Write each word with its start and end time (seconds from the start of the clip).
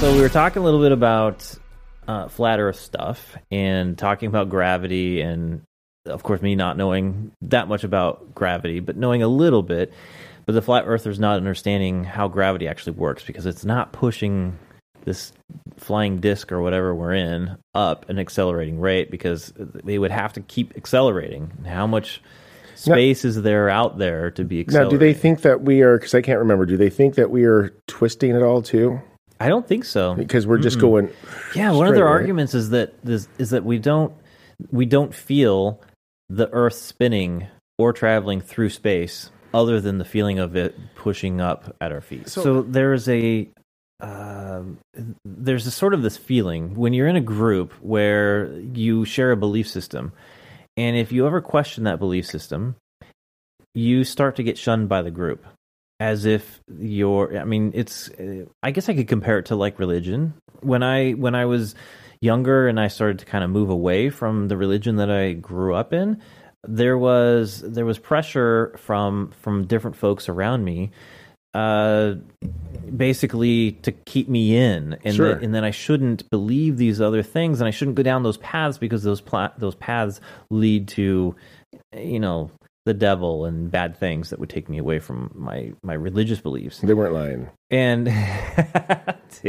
So 0.00 0.14
we 0.14 0.22
were 0.22 0.30
talking 0.30 0.62
a 0.62 0.64
little 0.64 0.80
bit 0.80 0.92
about 0.92 1.54
uh, 2.08 2.28
flat 2.28 2.58
Earth 2.58 2.80
stuff 2.80 3.36
and 3.50 3.98
talking 3.98 4.28
about 4.28 4.48
gravity, 4.48 5.20
and 5.20 5.60
of 6.06 6.22
course, 6.22 6.40
me 6.40 6.54
not 6.54 6.78
knowing 6.78 7.32
that 7.42 7.68
much 7.68 7.84
about 7.84 8.34
gravity, 8.34 8.80
but 8.80 8.96
knowing 8.96 9.22
a 9.22 9.28
little 9.28 9.62
bit. 9.62 9.92
But 10.46 10.54
the 10.54 10.62
flat 10.62 10.84
earthers 10.86 11.20
not 11.20 11.36
understanding 11.36 12.04
how 12.04 12.28
gravity 12.28 12.66
actually 12.66 12.94
works 12.94 13.22
because 13.22 13.44
it's 13.44 13.62
not 13.64 13.92
pushing 13.92 14.58
this 15.04 15.32
flying 15.76 16.18
disc 16.18 16.50
or 16.50 16.62
whatever 16.62 16.94
we're 16.94 17.12
in 17.12 17.58
up 17.74 18.08
an 18.08 18.18
accelerating 18.18 18.80
rate 18.80 19.10
because 19.10 19.52
they 19.56 19.98
would 19.98 20.10
have 20.10 20.32
to 20.32 20.40
keep 20.40 20.74
accelerating. 20.78 21.52
How 21.66 21.86
much 21.86 22.22
space 22.74 23.26
is 23.26 23.42
there 23.42 23.68
out 23.68 23.98
there 23.98 24.30
to 24.30 24.44
be 24.44 24.64
Now, 24.66 24.88
do 24.88 24.96
they 24.96 25.12
think 25.12 25.42
that 25.42 25.60
we 25.60 25.82
are? 25.82 25.98
Because 25.98 26.14
I 26.14 26.22
can't 26.22 26.38
remember. 26.38 26.64
Do 26.64 26.78
they 26.78 26.90
think 26.90 27.16
that 27.16 27.30
we 27.30 27.44
are 27.44 27.74
twisting 27.86 28.34
it 28.34 28.42
all 28.42 28.62
too? 28.62 29.00
I 29.40 29.48
don't 29.48 29.66
think 29.66 29.86
so. 29.86 30.14
Because 30.14 30.46
we're 30.46 30.58
just 30.58 30.78
going. 30.78 31.10
Yeah, 31.54 31.72
one 31.72 31.88
of 31.88 31.94
their 31.94 32.04
right? 32.04 32.12
arguments 32.12 32.54
is 32.54 32.70
that 32.70 33.02
this, 33.02 33.26
is 33.38 33.50
that 33.50 33.64
we 33.64 33.78
don't 33.78 34.12
we 34.70 34.84
don't 34.84 35.14
feel 35.14 35.80
the 36.28 36.48
Earth 36.50 36.74
spinning 36.74 37.48
or 37.78 37.94
traveling 37.94 38.42
through 38.42 38.68
space, 38.68 39.30
other 39.54 39.80
than 39.80 39.96
the 39.96 40.04
feeling 40.04 40.38
of 40.38 40.56
it 40.56 40.78
pushing 40.94 41.40
up 41.40 41.74
at 41.80 41.90
our 41.90 42.02
feet. 42.02 42.28
So, 42.28 42.42
So- 42.42 42.62
there's 42.62 43.08
a 43.08 43.48
um 44.00 44.78
there's 45.24 45.66
a 45.66 45.70
sort 45.70 45.94
of 45.94 46.02
this 46.02 46.16
feeling 46.16 46.74
when 46.74 46.92
you're 46.92 47.08
in 47.08 47.16
a 47.16 47.20
group 47.20 47.72
where 47.80 48.52
you 48.74 49.04
share 49.06 49.32
a 49.32 49.36
belief 49.36 49.68
system, 49.68 50.12
and 50.76 50.96
if 50.96 51.12
you 51.12 51.26
ever 51.26 51.40
question 51.40 51.84
that 51.84 51.98
belief 51.98 52.26
system, 52.26 52.76
you 53.74 54.04
start 54.04 54.36
to 54.36 54.42
get 54.42 54.58
shunned 54.58 54.88
by 54.88 55.00
the 55.00 55.10
group 55.10 55.44
as 56.00 56.24
if 56.24 56.60
you're 56.78 57.38
i 57.38 57.44
mean 57.44 57.70
it's 57.74 58.10
i 58.62 58.70
guess 58.70 58.88
i 58.88 58.94
could 58.94 59.06
compare 59.06 59.38
it 59.38 59.46
to 59.46 59.54
like 59.54 59.78
religion 59.78 60.32
when 60.60 60.82
i 60.82 61.12
when 61.12 61.34
i 61.34 61.44
was 61.44 61.74
younger 62.20 62.66
and 62.68 62.80
i 62.80 62.88
started 62.88 63.18
to 63.18 63.24
kind 63.26 63.44
of 63.44 63.50
move 63.50 63.70
away 63.70 64.10
from 64.10 64.48
the 64.48 64.56
religion 64.56 64.96
that 64.96 65.10
i 65.10 65.32
grew 65.34 65.74
up 65.74 65.92
in 65.92 66.20
there 66.66 66.98
was 66.98 67.60
there 67.66 67.84
was 67.86 67.98
pressure 67.98 68.74
from 68.78 69.30
from 69.40 69.66
different 69.66 69.96
folks 69.96 70.28
around 70.28 70.64
me 70.64 70.90
uh 71.54 72.14
basically 72.96 73.72
to 73.72 73.92
keep 73.92 74.28
me 74.28 74.56
in 74.56 74.96
and 75.04 75.14
Sure. 75.16 75.34
that, 75.34 75.42
and 75.42 75.54
then 75.54 75.64
I 75.64 75.70
shouldn't 75.70 76.28
believe 76.30 76.76
these 76.76 77.00
other 77.00 77.22
things 77.22 77.60
and 77.60 77.68
I 77.68 77.70
shouldn't 77.70 77.96
go 77.96 78.02
down 78.02 78.22
those 78.22 78.36
paths 78.38 78.78
because 78.78 79.02
those 79.02 79.20
pla- 79.20 79.52
those 79.58 79.74
paths 79.74 80.20
lead 80.50 80.88
to 80.88 81.34
you 81.96 82.20
know 82.20 82.50
the 82.86 82.94
devil 82.94 83.44
and 83.44 83.70
bad 83.70 83.96
things 83.96 84.30
that 84.30 84.38
would 84.38 84.48
take 84.48 84.68
me 84.68 84.78
away 84.78 84.98
from 84.98 85.30
my 85.34 85.72
my 85.82 85.94
religious 85.94 86.40
beliefs. 86.40 86.78
They 86.78 86.94
weren't 86.94 87.12
lying. 87.14 87.50
and 87.70 88.08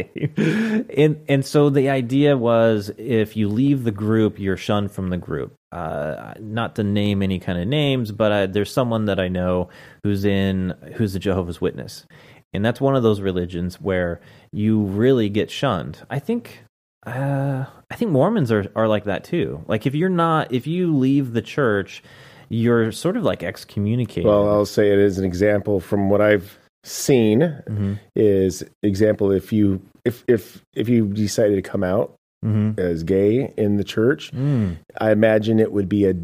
and 0.95 1.23
and 1.27 1.45
so 1.45 1.69
the 1.69 1.89
idea 1.89 2.37
was 2.37 2.91
if 2.97 3.37
you 3.37 3.47
leave 3.47 3.83
the 3.83 3.91
group 3.91 4.37
you're 4.37 4.57
shunned 4.57 4.91
from 4.91 5.09
the 5.09 5.17
group. 5.17 5.53
Uh, 5.71 6.33
not 6.41 6.75
to 6.75 6.83
name 6.83 7.23
any 7.23 7.39
kind 7.39 7.57
of 7.57 7.65
names 7.65 8.11
but 8.11 8.31
uh, 8.33 8.45
there's 8.45 8.73
someone 8.73 9.05
that 9.05 9.21
i 9.21 9.29
know 9.29 9.69
who's 10.03 10.25
in 10.25 10.75
who's 10.95 11.15
a 11.15 11.19
jehovah's 11.19 11.61
witness. 11.61 12.05
And 12.53 12.65
that's 12.65 12.81
one 12.81 12.97
of 12.97 13.03
those 13.03 13.21
religions 13.21 13.79
where 13.79 14.19
you 14.51 14.81
really 14.81 15.29
get 15.29 15.49
shunned. 15.49 15.99
I 16.09 16.19
think 16.19 16.65
uh, 17.07 17.65
i 17.89 17.95
think 17.95 18.11
mormons 18.11 18.51
are, 18.51 18.69
are 18.75 18.87
like 18.89 19.05
that 19.05 19.23
too. 19.23 19.63
Like 19.67 19.85
if 19.87 19.95
you're 19.95 20.09
not 20.09 20.51
if 20.53 20.67
you 20.67 20.93
leave 20.95 21.31
the 21.31 21.41
church 21.41 22.03
you're 22.51 22.91
sort 22.91 23.15
of 23.17 23.23
like 23.23 23.43
excommunicated 23.43 24.27
Well, 24.27 24.47
I'll 24.49 24.65
say 24.65 24.91
it 24.91 24.99
as 24.99 25.17
an 25.17 25.25
example 25.25 25.79
from 25.79 26.09
what 26.09 26.21
I've 26.21 26.57
seen. 26.83 27.39
Mm-hmm. 27.41 27.93
Is 28.15 28.63
example 28.83 29.31
if 29.31 29.53
you 29.53 29.81
if 30.05 30.23
if 30.27 30.61
if 30.75 30.89
you 30.89 31.07
decided 31.07 31.55
to 31.55 31.61
come 31.61 31.83
out 31.83 32.13
Mhm. 32.43 32.79
as 32.79 33.03
gay 33.03 33.53
in 33.57 33.77
the 33.77 33.83
church, 33.83 34.31
Mm. 34.31 34.77
I 34.99 35.11
imagine 35.11 35.59
it 35.59 35.71
would 35.71 35.87
be 35.87 36.05
a 36.07 36.15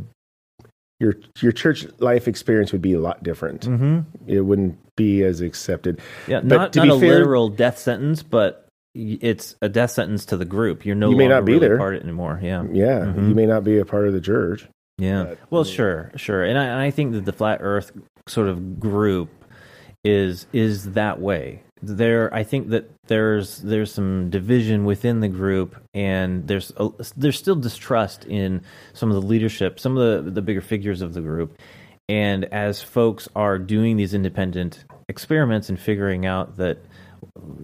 your 0.99 1.13
your 1.41 1.51
church 1.51 1.85
life 1.99 2.27
experience 2.27 2.71
would 2.71 2.81
be 2.81 2.93
a 2.93 2.99
lot 2.99 3.21
different. 3.23 3.67
Mhm. 3.67 4.05
It 4.25 4.41
wouldn't 4.41 4.77
be 4.95 5.23
as 5.23 5.41
accepted. 5.41 6.01
Yeah, 6.27 6.39
But 6.39 6.47
not 6.57 6.73
to 6.73 6.79
not 6.79 6.85
be 6.85 6.89
a 6.89 6.99
fair- 6.99 7.19
literal 7.19 7.49
death 7.49 7.77
sentence, 7.77 8.23
but 8.23 8.67
it's 8.95 9.55
a 9.61 9.69
death 9.69 9.91
sentence 9.91 10.25
to 10.25 10.37
the 10.37 10.45
group. 10.45 10.83
You're 10.87 10.95
no 10.95 11.11
You 11.11 11.15
may 11.15 11.25
longer 11.25 11.35
not 11.35 11.45
be 11.45 11.53
really 11.53 11.67
there. 11.67 11.77
part 11.77 11.93
of 11.93 12.01
it 12.01 12.03
anymore. 12.03 12.39
Yeah, 12.41 12.63
Yeah, 12.71 13.13
Mhm. 13.15 13.29
you 13.29 13.35
may 13.35 13.45
not 13.45 13.63
be 13.63 13.77
a 13.77 13.85
part 13.85 14.07
of 14.07 14.13
the 14.13 14.21
church. 14.21 14.67
Yeah. 14.97 15.23
But, 15.23 15.39
well, 15.49 15.61
I 15.61 15.65
mean- 15.65 15.73
sure, 15.73 16.11
sure, 16.15 16.43
and 16.43 16.57
I, 16.57 16.63
and 16.65 16.79
I 16.79 16.91
think 16.91 17.13
that 17.13 17.25
the 17.25 17.33
flat 17.33 17.59
Earth 17.61 17.91
sort 18.27 18.47
of 18.47 18.79
group 18.79 19.29
is 20.03 20.47
is 20.53 20.93
that 20.93 21.19
way. 21.19 21.63
There, 21.81 22.33
I 22.33 22.43
think 22.43 22.69
that 22.69 22.89
there's 23.05 23.59
there's 23.59 23.93
some 23.93 24.31
division 24.31 24.83
within 24.85 25.19
the 25.19 25.27
group, 25.27 25.75
and 25.93 26.47
there's 26.47 26.73
a, 26.77 26.89
there's 27.15 27.37
still 27.37 27.55
distrust 27.55 28.25
in 28.25 28.61
some 28.93 29.09
of 29.09 29.21
the 29.21 29.27
leadership, 29.27 29.79
some 29.79 29.95
of 29.95 30.25
the 30.25 30.31
the 30.31 30.41
bigger 30.41 30.61
figures 30.61 31.01
of 31.01 31.13
the 31.13 31.21
group. 31.21 31.59
And 32.09 32.45
as 32.45 32.81
folks 32.81 33.27
are 33.35 33.59
doing 33.59 33.97
these 33.97 34.13
independent 34.13 34.85
experiments 35.09 35.69
and 35.69 35.79
figuring 35.79 36.25
out 36.25 36.57
that 36.57 36.79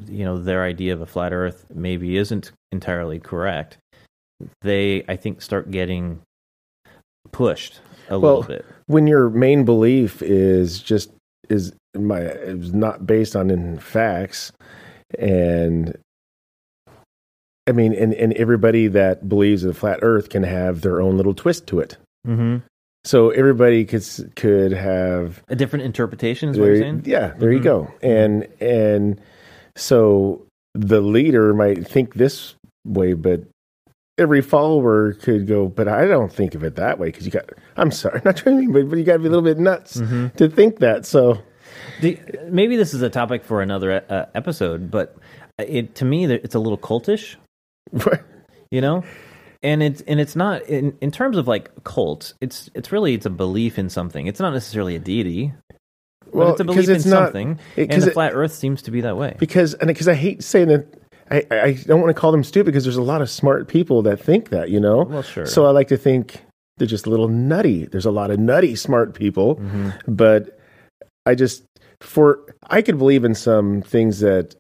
you 0.08 0.26
know 0.26 0.38
their 0.38 0.64
idea 0.64 0.94
of 0.94 1.02
a 1.02 1.08
flat 1.08 1.34
Earth 1.34 1.66
maybe 1.74 2.18
isn't 2.18 2.52
entirely 2.72 3.20
correct, 3.20 3.78
they 4.62 5.04
I 5.08 5.16
think 5.16 5.42
start 5.42 5.72
getting 5.72 6.22
pushed 7.34 7.82
a 8.10 8.18
Well, 8.18 8.38
little 8.40 8.48
bit. 8.56 8.66
when 8.88 9.06
your 9.08 9.30
main 9.30 9.66
belief 9.66 10.22
is 10.22 10.80
just 10.80 11.12
is 11.50 11.74
my 11.96 12.20
is 12.22 12.74
not 12.74 13.06
based 13.06 13.36
on 13.36 13.50
in 13.52 13.78
facts 13.80 14.52
and 15.20 15.98
I 17.68 17.72
mean 17.72 17.94
and, 17.94 18.14
and 18.14 18.34
everybody 18.34 18.88
that 18.88 19.28
believes 19.30 19.64
in 19.64 19.68
the 19.70 19.74
flat 19.74 20.00
earth 20.02 20.30
can 20.30 20.44
have 20.44 20.82
their 20.82 21.02
own 21.02 21.18
little 21.18 21.34
twist 21.34 21.68
to 21.68 21.80
it. 21.80 21.98
hmm 22.26 22.58
So 23.06 23.30
everybody 23.32 23.86
could 23.86 24.06
could 24.36 24.72
have 24.74 25.42
A 25.50 25.56
different 25.56 25.86
interpretation 25.86 26.50
is 26.50 26.58
what 26.60 26.66
you're 26.66 26.78
saying. 26.78 27.04
yeah, 27.06 27.34
there 27.38 27.52
you 27.52 27.60
Mhm. 27.60 27.64
go. 27.64 27.94
And 28.02 28.48
and 28.62 29.20
so 29.76 30.46
the 30.76 31.02
leader 31.02 31.54
might 31.54 31.86
think 31.88 32.16
this 32.16 32.56
way 32.86 33.14
but 33.14 33.42
every 34.18 34.42
follower 34.42 35.14
could 35.14 35.48
go, 35.48 35.68
but 35.68 35.88
I 35.88 36.06
don't 36.06 36.32
think 36.32 36.56
of 36.56 36.64
it 36.64 36.76
that 36.76 37.00
way 37.00 37.08
because 37.08 37.26
you 37.26 37.32
got. 37.32 37.50
I'm 37.78 37.92
sorry, 37.92 38.22
not 38.26 38.38
trying 38.38 38.66
to, 38.68 38.74
but, 38.74 38.90
but 38.90 38.98
you 39.00 39.04
got 39.04 39.14
to 39.14 39.20
be 39.20 39.26
a 39.28 39.30
little 39.30 39.42
bit 39.44 39.58
nuts 39.60 39.98
Mm-hmm. 39.98 40.36
to 40.38 40.50
think 40.50 40.80
that. 40.80 41.06
So 41.06 41.40
Do, 42.02 42.18
maybe 42.50 42.76
this 42.78 42.94
is 42.94 43.02
a 43.02 43.10
topic 43.10 43.44
for 43.46 43.62
another 43.62 44.04
uh, 44.10 44.26
episode, 44.36 44.92
but 44.92 45.16
it 45.58 45.96
to 45.96 46.06
me 46.06 46.26
it's 46.26 46.56
a 46.56 46.60
little 46.60 46.78
cultish, 46.78 47.36
you 48.72 48.82
know, 48.82 49.04
and 49.62 49.82
it's 49.84 50.02
and 50.02 50.20
it's 50.20 50.36
not 50.36 50.64
in 50.64 50.98
in 51.02 51.12
terms 51.12 51.38
of 51.38 51.48
like 51.48 51.84
cults. 51.84 52.34
It's 52.42 52.70
it's 52.76 52.92
really 52.92 53.14
it's 53.14 53.26
a 53.26 53.30
belief 53.30 53.78
in 53.80 53.90
something. 53.90 54.28
It's 54.28 54.40
not 54.40 54.54
necessarily 54.54 54.96
a 54.96 55.00
deity, 55.00 55.54
well, 56.32 56.48
but 56.48 56.52
it's 56.54 56.60
a 56.62 56.64
belief 56.66 56.90
in 56.90 56.94
not- 56.96 57.26
something. 57.26 57.60
and 57.78 58.02
the 58.02 58.08
it- 58.08 58.14
flat 58.14 58.34
Earth 58.34 58.54
seems 58.54 58.82
to 58.84 58.92
be 58.92 59.02
that 59.02 59.16
way. 59.18 59.36
because 59.40 59.74
and 59.76 59.88
because 59.88 60.08
I 60.08 60.14
hate 60.16 60.44
saying 60.44 60.68
that. 60.70 60.88
I, 61.32 61.44
I 61.52 61.72
don't 61.86 62.02
want 62.02 62.16
to 62.16 62.20
call 62.20 62.32
them 62.32 62.44
stupid 62.44 62.68
because 62.68 62.84
there's 62.84 62.98
a 62.98 63.02
lot 63.02 63.22
of 63.22 63.30
smart 63.30 63.68
people 63.68 64.02
that 64.04 64.20
think 64.20 64.50
that, 64.50 64.70
you 64.70 64.80
know. 64.80 65.04
Well, 65.04 65.22
sure. 65.24 65.46
So 65.46 65.66
I 65.66 65.72
like 65.72 65.88
to 65.90 65.98
think 65.98 66.42
they're 66.78 66.88
just 66.88 67.06
a 67.06 67.10
little 67.10 67.28
nutty. 67.28 67.86
There's 67.86 68.06
a 68.06 68.12
lot 68.12 68.32
of 68.32 68.40
nutty 68.40 68.76
smart 68.76 69.14
people, 69.14 69.56
Mm-hmm. 69.58 69.90
but 70.14 70.60
I 71.26 71.36
just 71.36 71.64
for 72.02 72.40
I 72.70 72.82
could 72.82 72.98
believe 72.98 73.24
in 73.24 73.34
some 73.36 73.82
things 73.82 74.20
that 74.20 74.56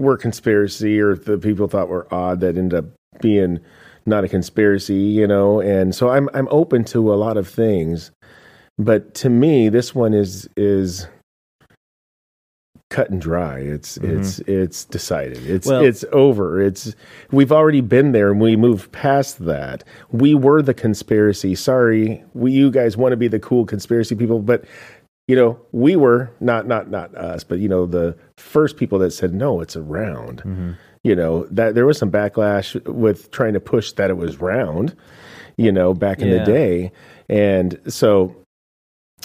were 0.00 0.16
conspiracy 0.16 0.98
or 1.00 1.14
the 1.14 1.38
people 1.38 1.68
thought 1.68 1.88
were 1.88 2.12
odd 2.12 2.40
that 2.40 2.56
end 2.58 2.74
up 2.74 2.86
being 3.20 3.60
not 4.06 4.24
a 4.24 4.28
conspiracy, 4.28 4.94
you 4.96 5.26
know. 5.26 5.60
And 5.60 5.94
so 5.94 6.10
I'm 6.10 6.28
I'm 6.34 6.48
open 6.50 6.84
to 6.86 7.12
a 7.12 7.16
lot 7.16 7.36
of 7.36 7.46
things, 7.48 8.10
but 8.76 9.14
to 9.16 9.30
me, 9.30 9.68
this 9.68 9.94
one 9.94 10.12
is 10.14 10.48
is 10.56 11.06
cut 12.94 13.10
and 13.10 13.20
dry. 13.20 13.58
It's 13.58 13.98
Mhm. 13.98 14.18
it's 14.18 14.38
it's 14.40 14.84
decided. 14.84 15.38
It's 15.46 15.66
Well- 15.66 15.84
it's 15.84 16.04
over. 16.12 16.62
It's 16.62 16.94
we've 17.32 17.50
already 17.52 17.80
been 17.80 18.12
there 18.12 18.30
and 18.30 18.40
we 18.40 18.54
moved 18.56 18.92
past 18.92 19.44
that. 19.46 19.82
We 20.12 20.34
were 20.34 20.62
the 20.62 20.74
conspiracy. 20.74 21.54
Sorry, 21.56 22.22
we 22.34 22.52
you 22.52 22.70
guys 22.70 22.96
want 22.96 23.12
to 23.12 23.16
be 23.16 23.28
the 23.28 23.40
cool 23.40 23.64
conspiracy 23.66 24.14
people, 24.14 24.38
but 24.40 24.64
you 25.26 25.34
know, 25.34 25.58
we 25.72 25.96
were 25.96 26.30
not 26.40 26.68
not 26.68 26.90
not 26.90 27.14
us, 27.16 27.42
but 27.44 27.58
you 27.58 27.68
know, 27.68 27.86
the 27.86 28.14
first 28.36 28.76
people 28.76 28.98
that 29.00 29.10
said 29.12 29.34
no, 29.34 29.60
it's 29.60 29.76
around. 29.76 30.42
Mm-hmm. 30.44 30.70
You 31.02 31.16
know, 31.16 31.46
that 31.50 31.74
there 31.74 31.86
was 31.86 31.98
some 31.98 32.10
backlash 32.10 32.68
with 32.86 33.30
trying 33.30 33.54
to 33.54 33.60
push 33.60 33.92
that 33.92 34.08
it 34.10 34.16
was 34.16 34.40
round, 34.40 34.94
you 35.56 35.72
know, 35.72 35.92
back 35.94 36.22
in 36.22 36.28
Yeah. 36.28 36.38
the 36.38 36.44
day. 36.44 36.92
And 37.28 37.78
so 37.88 38.34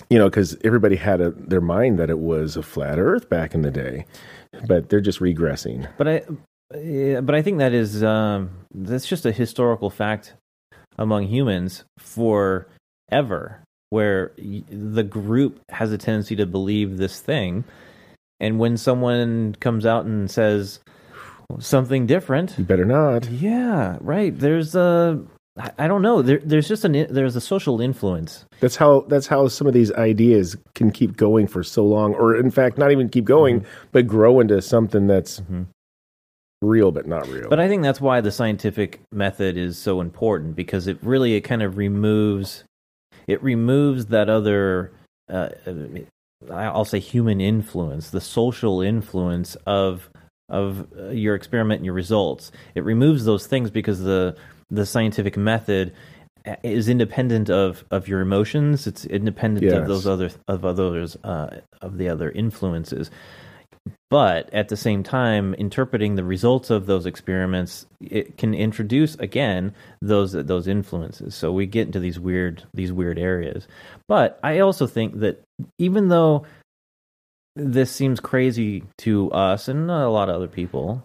you 0.09 0.17
know, 0.17 0.29
because 0.29 0.57
everybody 0.63 0.95
had 0.95 1.21
a, 1.21 1.31
their 1.31 1.61
mind 1.61 1.99
that 1.99 2.09
it 2.09 2.19
was 2.19 2.57
a 2.57 2.63
flat 2.63 2.99
Earth 2.99 3.29
back 3.29 3.53
in 3.53 3.61
the 3.61 3.71
day, 3.71 4.05
but 4.67 4.89
they're 4.89 5.01
just 5.01 5.19
regressing. 5.19 5.87
But 5.97 6.07
I, 6.07 6.21
yeah, 6.77 7.21
but 7.21 7.35
I 7.35 7.41
think 7.41 7.59
that 7.59 7.73
is 7.73 8.03
um, 8.03 8.51
that's 8.73 9.07
just 9.07 9.25
a 9.25 9.31
historical 9.31 9.89
fact 9.89 10.33
among 10.97 11.27
humans 11.27 11.83
forever, 11.97 13.63
where 13.89 14.31
the 14.37 15.03
group 15.03 15.61
has 15.69 15.91
a 15.91 15.97
tendency 15.97 16.35
to 16.35 16.45
believe 16.45 16.97
this 16.97 17.19
thing, 17.19 17.63
and 18.39 18.59
when 18.59 18.77
someone 18.77 19.55
comes 19.59 19.85
out 19.85 20.05
and 20.05 20.29
says, 20.29 20.79
something 21.59 22.05
different. 22.05 22.55
You 22.57 22.63
better 22.63 22.85
not. 22.85 23.29
Yeah, 23.29 23.97
right. 24.01 24.37
There's 24.37 24.75
a 24.75 25.19
I- 25.59 25.71
I 25.77 25.87
don't 25.87 26.01
know. 26.01 26.21
There, 26.21 26.39
there's 26.43 26.67
just 26.67 26.85
an 26.85 26.93
there's 27.09 27.35
a 27.35 27.41
social 27.41 27.81
influence. 27.81 28.45
That's 28.61 28.77
how 28.77 29.01
that's 29.09 29.27
how 29.27 29.47
some 29.49 29.67
of 29.67 29.73
these 29.73 29.91
ideas 29.93 30.55
can 30.75 30.89
keep 30.91 31.17
going 31.17 31.47
for 31.47 31.63
so 31.63 31.85
long, 31.85 32.13
or 32.15 32.35
in 32.35 32.49
fact, 32.49 32.77
not 32.77 32.91
even 32.91 33.09
keep 33.09 33.25
going, 33.25 33.65
but 33.91 34.07
grow 34.07 34.39
into 34.39 34.61
something 34.61 35.07
that's 35.07 35.41
Mhm. 35.41 35.65
real 36.61 36.91
but 36.91 37.07
not 37.07 37.27
real. 37.27 37.49
But 37.49 37.59
I 37.59 37.67
think 37.67 37.83
that's 37.83 38.01
why 38.01 38.21
the 38.21 38.31
scientific 38.31 39.01
method 39.11 39.57
is 39.57 39.77
so 39.77 40.01
important 40.01 40.55
because 40.55 40.87
it 40.87 40.97
really 41.01 41.35
it 41.35 41.41
kind 41.41 41.61
of 41.61 41.77
removes 41.77 42.63
it 43.27 43.41
removes 43.43 44.07
that 44.07 44.29
other 44.29 44.91
uh, 45.31 45.49
I'll 46.49 46.85
say 46.85 46.99
human 46.99 47.41
influence, 47.41 48.09
the 48.11 48.21
social 48.21 48.81
influence 48.81 49.55
of 49.67 50.09
of 50.47 50.87
uh, 50.97 51.09
your 51.09 51.35
experiment 51.35 51.79
and 51.79 51.85
your 51.85 51.93
results. 51.93 52.51
It 52.75 52.83
removes 52.83 53.25
those 53.25 53.45
things 53.45 53.69
because 53.69 53.99
the 53.99 54.35
the 54.69 54.85
scientific 54.85 55.37
method 55.37 55.93
is 56.63 56.87
independent 56.89 57.49
of 57.49 57.83
of 57.91 58.07
your 58.07 58.21
emotions. 58.21 58.87
It's 58.87 59.05
independent 59.05 59.65
Yes. 59.65 59.73
of 59.81 59.87
those 59.87 60.07
other 60.07 60.31
of 60.47 60.65
others 60.65 61.17
uh, 61.23 61.59
of 61.81 61.97
the 61.97 62.09
other 62.09 62.29
influences 62.31 63.11
but 64.09 64.51
at 64.53 64.69
the 64.69 64.77
same 64.77 65.03
time 65.03 65.53
interpreting 65.55 66.15
the 66.15 66.23
results 66.23 66.69
of 66.69 66.85
those 66.85 67.05
experiments 67.05 67.85
it 68.01 68.37
can 68.37 68.53
introduce 68.53 69.15
again 69.15 69.73
those 70.01 70.33
those 70.33 70.67
influences 70.67 71.33
so 71.35 71.51
we 71.51 71.65
get 71.65 71.87
into 71.87 71.99
these 71.99 72.19
weird 72.19 72.63
these 72.73 72.91
weird 72.91 73.17
areas 73.17 73.67
but 74.07 74.39
i 74.43 74.59
also 74.59 74.85
think 74.85 75.19
that 75.19 75.41
even 75.77 76.09
though 76.09 76.43
this 77.55 77.91
seems 77.91 78.19
crazy 78.19 78.83
to 78.97 79.31
us 79.31 79.67
and 79.67 79.89
a 79.89 80.09
lot 80.09 80.29
of 80.29 80.35
other 80.35 80.47
people 80.47 81.03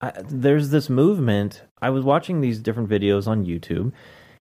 I, 0.00 0.12
there's 0.28 0.70
this 0.70 0.88
movement. 0.88 1.62
I 1.82 1.90
was 1.90 2.04
watching 2.04 2.40
these 2.40 2.60
different 2.60 2.88
videos 2.88 3.26
on 3.26 3.44
youtube 3.44 3.92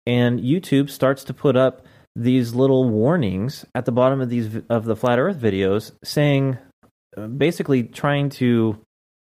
and 0.07 0.39
youtube 0.39 0.89
starts 0.89 1.23
to 1.25 1.33
put 1.33 1.55
up 1.55 1.85
these 2.15 2.55
little 2.55 2.89
warnings 2.89 3.65
at 3.75 3.85
the 3.85 3.91
bottom 3.91 4.21
of 4.21 4.29
these 4.29 4.61
of 4.69 4.85
the 4.85 4.95
flat 4.95 5.19
earth 5.19 5.37
videos 5.37 5.91
saying 6.03 6.57
uh, 7.15 7.27
basically 7.27 7.83
trying 7.83 8.29
to 8.29 8.79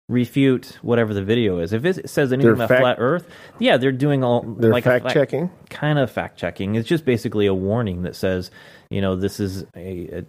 refute 0.08 0.78
whatever 0.82 1.12
the 1.12 1.22
video 1.22 1.58
is. 1.58 1.72
If 1.72 1.84
it 1.84 2.08
says 2.08 2.32
anything 2.32 2.46
They're 2.46 2.54
about 2.54 2.68
fact- 2.68 2.80
flat 2.80 2.96
Earth, 2.98 3.28
yeah, 3.58 3.76
they're 3.76 3.92
doing 3.92 4.24
all 4.24 4.42
They're 4.42 4.70
like 4.72 4.86
a 4.86 5.00
fact 5.00 5.10
checking. 5.10 5.50
kind 5.68 5.98
of 5.98 6.10
fact 6.10 6.38
checking. 6.38 6.74
It's 6.76 6.88
just 6.88 7.04
basically 7.04 7.46
a 7.46 7.54
warning 7.54 8.02
that 8.02 8.16
says, 8.16 8.50
you 8.90 9.00
know, 9.02 9.16
this 9.16 9.38
is 9.38 9.64
a, 9.76 10.20
a 10.20 10.24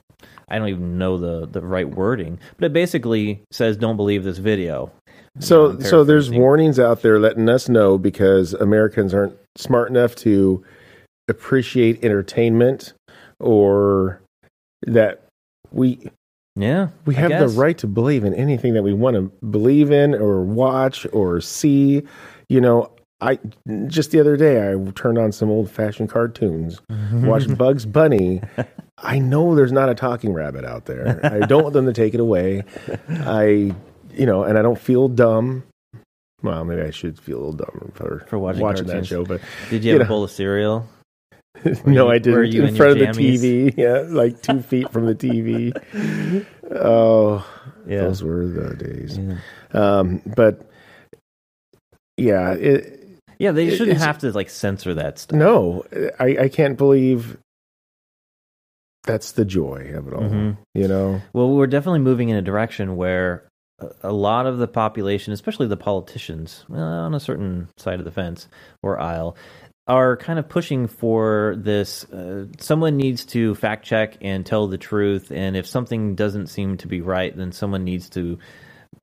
I 0.49 0.57
don't 0.59 0.67
even 0.69 0.97
know 0.97 1.17
the 1.17 1.47
the 1.47 1.61
right 1.61 1.87
wording, 1.89 2.39
but 2.57 2.65
it 2.65 2.73
basically 2.73 3.41
says 3.51 3.77
don't 3.77 3.95
believe 3.95 4.23
this 4.23 4.37
video. 4.39 4.91
So 5.39 5.69
I'm 5.69 5.81
so 5.81 6.03
there's 6.03 6.29
warnings 6.29 6.79
out 6.79 7.01
there 7.01 7.19
letting 7.19 7.47
us 7.47 7.69
know 7.69 7.97
because 7.97 8.53
Americans 8.53 9.13
aren't 9.13 9.37
smart 9.57 9.89
enough 9.89 10.15
to 10.17 10.63
appreciate 11.29 12.03
entertainment 12.03 12.93
or 13.39 14.21
that 14.87 15.23
we 15.71 16.09
Yeah, 16.59 16.89
we 17.05 17.15
have 17.15 17.31
the 17.31 17.47
right 17.47 17.77
to 17.77 17.87
believe 17.87 18.23
in 18.25 18.33
anything 18.33 18.73
that 18.73 18.83
we 18.83 18.93
want 18.93 19.15
to 19.15 19.31
believe 19.45 19.91
in 19.91 20.13
or 20.13 20.43
watch 20.43 21.07
or 21.13 21.39
see. 21.39 22.03
You 22.49 22.61
know, 22.61 22.91
I 23.21 23.39
just 23.87 24.11
the 24.11 24.19
other 24.19 24.35
day 24.35 24.69
I 24.71 24.91
turned 24.91 25.17
on 25.17 25.31
some 25.31 25.49
old 25.49 25.69
fashioned 25.71 26.09
cartoons, 26.09 26.81
mm-hmm. 26.91 27.25
watched 27.25 27.57
Bugs 27.57 27.85
Bunny. 27.85 28.41
I 28.97 29.19
know 29.19 29.55
there's 29.55 29.71
not 29.71 29.89
a 29.89 29.95
talking 29.95 30.33
rabbit 30.33 30.65
out 30.65 30.85
there. 30.85 31.19
I 31.23 31.45
don't 31.45 31.63
want 31.63 31.73
them 31.73 31.85
to 31.85 31.93
take 31.93 32.13
it 32.13 32.19
away. 32.19 32.63
I, 33.09 33.73
you 34.11 34.25
know, 34.25 34.43
and 34.43 34.57
I 34.57 34.61
don't 34.61 34.79
feel 34.79 35.07
dumb. 35.07 35.63
Well, 36.41 36.63
maybe 36.65 36.81
I 36.81 36.91
should 36.91 37.19
feel 37.19 37.37
a 37.37 37.43
little 37.45 37.53
dumb 37.53 37.91
for, 37.95 38.25
For 38.27 38.39
watching 38.39 38.87
that 38.87 39.05
show, 39.05 39.25
but 39.25 39.41
Did 39.69 39.83
you 39.83 39.93
you 39.93 39.99
have 39.99 39.99
know. 39.99 40.05
a 40.05 40.07
bowl 40.09 40.23
of 40.23 40.31
cereal? 40.31 40.87
No, 41.85 42.05
you- 42.07 42.11
I 42.11 42.17
didn't. 42.19 42.51
you 42.51 42.63
in 42.63 42.69
in 42.69 42.75
front 42.75 42.91
of 42.93 43.15
the 43.15 43.21
TV, 43.21 43.73
yeah, 43.77 44.03
like 44.07 44.41
two 44.41 44.61
feet 44.69 44.91
from 44.91 45.05
the 45.05 45.15
TV. 45.15 46.45
Oh, 46.71 47.45
Yeah. 47.87 48.01
those 48.01 48.23
were 48.23 48.45
the 48.47 48.75
days. 48.75 49.17
Yeah. 49.17 49.37
Um, 49.73 50.21
but 50.35 50.69
yeah, 52.17 52.53
it, 52.53 52.99
Yeah, 53.39 53.51
they 53.51 53.75
shouldn't 53.75 53.97
have 53.99 54.19
to 54.19 54.31
like 54.31 54.49
censor 54.49 54.93
that 54.95 55.19
stuff. 55.19 55.37
no, 55.37 55.83
I, 56.19 56.37
I 56.41 56.49
can't 56.49 56.77
believe 56.77 57.37
that's 59.05 59.31
the 59.31 59.45
joy 59.45 59.91
of 59.95 60.07
it 60.07 60.13
all. 60.13 60.21
Mhm. 60.23 60.57
You 60.75 60.87
know, 60.87 61.21
Well, 61.33 61.49
we're 61.51 61.67
definitely 61.67 61.99
moving 62.01 62.29
in 62.29 62.35
a 62.35 62.41
direction 62.41 62.95
where 62.97 63.47
a- 64.03 64.11
lot 64.11 64.45
of 64.45 64.57
the 64.57 64.67
population, 64.67 65.31
especially 65.33 65.67
the 65.67 65.77
politicians 65.77 66.65
uh, 66.69 66.75
on 66.75 67.15
a 67.15 67.19
certain 67.19 67.69
side 67.77 67.99
of 67.99 68.05
the 68.05 68.11
fence 68.11 68.49
or 68.83 68.99
aisle, 68.99 69.37
are 69.89 70.15
kind 70.15 70.37
of 70.37 70.47
pushing 70.47 70.87
for 70.87 71.55
this. 71.57 72.05
Uh, 72.05 72.45
someone 72.59 72.95
needs 72.95 73.25
to 73.25 73.55
fact 73.55 73.85
check 73.85 74.17
and 74.21 74.45
tell 74.45 74.67
the 74.67 74.77
truth, 74.77 75.31
and 75.31 75.57
if 75.57 75.65
something 75.65 76.15
doesn't 76.15 76.47
seem 76.47 76.77
to 76.77 76.87
be 76.87 77.01
right, 77.01 77.35
then 77.35 77.51
someone 77.51 77.83
needs 77.83 78.09
to 78.11 78.37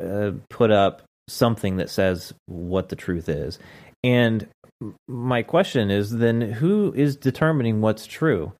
uh, 0.00 0.30
put 0.48 0.70
up 0.70 1.02
something 1.28 1.78
that 1.78 1.90
says 1.90 2.32
what 2.46 2.88
the 2.88 2.96
truth 2.96 3.28
is. 3.28 3.58
And 4.04 4.46
my 5.08 5.42
question 5.42 5.90
is 5.90 6.10
then 6.10 6.40
who 6.40 6.92
is 6.94 7.16
determining 7.16 7.80
what's 7.80 8.06
true? 8.06 8.52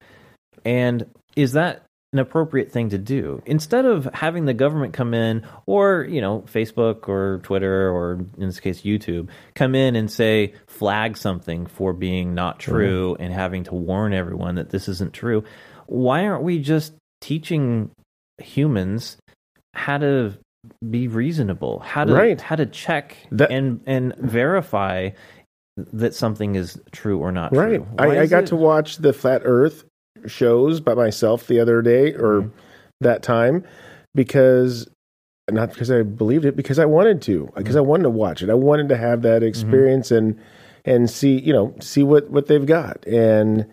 And 0.64 1.06
is 1.37 1.52
that 1.52 1.85
an 2.12 2.19
appropriate 2.19 2.70
thing 2.70 2.91
to 2.91 2.99
do? 2.99 3.43
Instead 3.47 3.85
of 3.85 4.08
having 4.14 4.44
the 4.44 4.55
government 4.55 4.93
come 4.94 5.12
in 5.14 5.44
or, 5.67 6.06
you 6.08 6.20
know, 6.20 6.43
Facebook 6.53 7.08
or 7.08 7.41
Twitter 7.43 7.91
or 7.91 8.14
in 8.38 8.47
this 8.47 8.61
case 8.61 8.82
YouTube 8.82 9.29
come 9.55 9.75
in 9.75 9.97
and 9.97 10.11
say 10.11 10.55
flag 10.67 11.17
something 11.17 11.67
for 11.67 11.93
being 11.93 12.35
not 12.35 12.58
true 12.58 13.17
and 13.19 13.32
having 13.32 13.64
to 13.64 13.75
warn 13.75 14.12
everyone 14.14 14.55
that 14.55 14.70
this 14.70 14.88
isn't 14.88 15.12
true, 15.12 15.44
why 15.87 16.26
aren't 16.26 16.43
we 16.43 16.58
just 16.58 16.94
teaching 17.20 17.91
humans 18.38 19.17
how 19.75 19.99
to 19.99 20.32
be 20.88 21.06
reasonable, 21.08 21.79
how 21.81 22.05
to 22.05 22.12
Right. 22.12 22.41
how 22.41 22.56
to 22.56 22.67
check 22.67 23.17
That- 23.31 23.50
and 23.53 23.81
and 23.87 24.14
verify 24.17 25.11
that 25.76 26.14
something 26.14 26.55
is 26.55 26.81
true 26.91 27.19
or 27.19 27.31
not 27.31 27.55
right? 27.55 27.82
I, 27.99 28.20
I 28.20 28.26
got 28.26 28.44
it- 28.44 28.47
to 28.49 28.56
watch 28.56 28.97
the 28.99 29.12
flat 29.12 29.43
Earth 29.44 29.85
shows 30.26 30.80
by 30.80 30.94
myself 30.94 31.46
the 31.46 31.60
other 31.60 31.82
day 31.82 32.12
or 32.14 32.42
Mhm. 32.42 32.50
that 33.00 33.22
time 33.22 33.64
because 34.14 34.88
not 35.50 35.68
because 35.70 35.90
I 35.90 36.02
believed 36.02 36.44
it, 36.44 36.56
because 36.56 36.79
I 36.79 36.86
wanted 36.86 37.22
to, 37.22 37.48
because 37.56 37.76
I 37.76 37.81
wanted 37.81 38.02
to 38.05 38.10
watch 38.10 38.43
it. 38.43 38.50
I 38.50 38.55
wanted 38.55 38.88
to 38.88 38.96
have 38.96 39.22
that 39.22 39.43
experience 39.43 40.10
and 40.10 40.36
and 40.84 41.08
see, 41.10 41.38
you 41.41 41.52
know, 41.52 41.74
see 41.81 42.02
what 42.02 42.31
what 42.31 42.46
they've 42.46 42.67
got, 42.67 43.05
and 43.06 43.67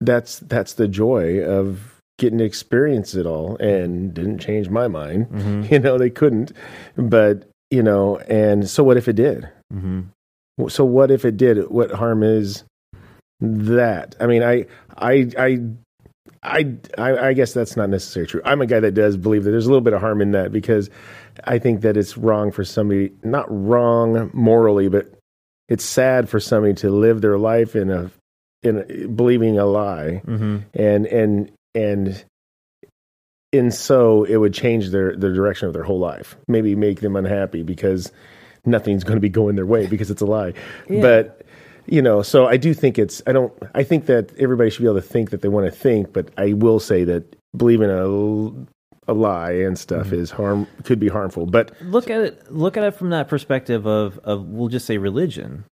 that's 0.00 0.40
that's 0.40 0.74
the 0.74 0.88
joy 0.88 1.40
of 1.42 1.94
getting 2.18 2.38
to 2.38 2.44
experience 2.44 3.14
it 3.14 3.26
all. 3.26 3.56
And 3.56 4.12
didn't 4.12 4.38
change 4.38 4.68
my 4.68 4.88
mind. 4.88 5.28
Mhm. 5.30 5.70
You 5.70 5.78
know, 5.78 5.96
they 5.98 6.10
couldn't, 6.10 6.52
but 6.96 7.48
you 7.70 7.82
know, 7.82 8.18
and 8.28 8.68
so 8.68 8.84
what 8.84 8.96
if 8.96 9.08
it 9.08 9.16
did? 9.16 9.48
Mhm. 9.72 10.06
So 10.68 10.84
what 10.84 11.10
if 11.10 11.24
it 11.24 11.36
did? 11.36 11.70
What 11.70 11.90
harm 11.92 12.22
is 12.22 12.64
that? 13.40 14.14
I 14.20 14.26
mean, 14.26 14.42
I, 14.42 14.66
I, 14.96 15.30
I, 15.38 15.58
I, 16.42 16.76
I, 16.98 17.28
I 17.28 17.32
guess 17.32 17.52
that's 17.52 17.76
not 17.76 17.90
necessarily 17.90 18.28
true. 18.28 18.40
I'm 18.44 18.60
a 18.62 18.66
guy 18.66 18.80
that 18.80 18.92
does 18.92 19.16
believe 19.16 19.44
that 19.44 19.50
there's 19.50 19.66
a 19.66 19.68
little 19.70 19.80
bit 19.82 19.92
of 19.92 20.00
harm 20.00 20.20
in 20.22 20.32
that 20.32 20.52
because 20.52 20.90
I 21.44 21.58
think 21.58 21.80
that 21.82 21.96
it's 21.96 22.16
wrong 22.16 22.52
for 22.52 22.64
somebody, 22.64 23.12
not 23.22 23.46
wrong 23.48 24.30
morally, 24.32 24.88
but 24.88 25.12
it's 25.68 25.84
sad 25.84 26.28
for 26.28 26.38
somebody 26.40 26.74
to 26.74 26.90
live 26.90 27.20
their 27.20 27.38
life 27.38 27.74
in 27.74 27.90
a, 27.90 28.10
in 28.62 28.78
a, 28.78 29.06
believing 29.08 29.58
a 29.58 29.66
lie, 29.66 30.22
Mhm. 30.24 30.64
and 30.74 31.06
and 31.06 31.50
and. 31.74 32.24
And 33.52 33.72
so 33.72 34.24
it 34.24 34.36
would 34.36 34.52
change 34.52 34.90
their, 34.90 35.16
the 35.16 35.32
direction 35.32 35.66
of 35.68 35.72
their 35.72 35.84
whole 35.84 36.00
life. 36.00 36.36
Maybe 36.46 36.74
make 36.74 37.00
them 37.00 37.16
unhappy 37.16 37.62
because 37.62 38.12
nothing's 38.66 39.04
going 39.04 39.16
to 39.16 39.20
be 39.20 39.28
going 39.30 39.54
their 39.56 39.64
way 39.64 39.86
because 39.86 40.10
it's 40.10 40.20
a 40.20 40.26
lie. 40.26 40.52
Yeah. 40.90 41.00
But 41.00 41.45
you 41.86 42.02
know, 42.02 42.22
so 42.22 42.46
I 42.46 42.56
do 42.56 42.74
think 42.74 42.98
it's. 42.98 43.22
I 43.26 43.32
don't. 43.32 43.52
I 43.74 43.82
think 43.82 44.06
that 44.06 44.36
everybody 44.38 44.70
should 44.70 44.82
be 44.82 44.86
able 44.86 44.96
to 44.96 45.02
think 45.02 45.30
that 45.30 45.42
they 45.42 45.48
want 45.48 45.66
to 45.66 45.72
think. 45.72 46.12
But 46.12 46.30
I 46.36 46.52
will 46.52 46.80
say 46.80 47.04
that 47.04 47.36
believing 47.56 47.90
a 47.90 48.66
a 49.08 49.14
lie 49.14 49.52
and 49.52 49.78
stuff 49.78 50.08
Mm-hmm. 50.08 50.16
is 50.16 50.30
harm 50.32 50.66
could 50.84 50.98
be 50.98 51.08
harmful. 51.08 51.46
But 51.46 51.70
look 51.82 52.10
at 52.10 52.20
it 52.20 52.52
look 52.52 52.76
at 52.76 52.84
it 52.84 52.94
from 52.94 53.10
that 53.10 53.28
perspective 53.28 53.86
of 53.86 54.18
of 54.24 54.46
we'll 54.46 54.68
just 54.68 54.86
say 54.86 54.98
religion 54.98 55.64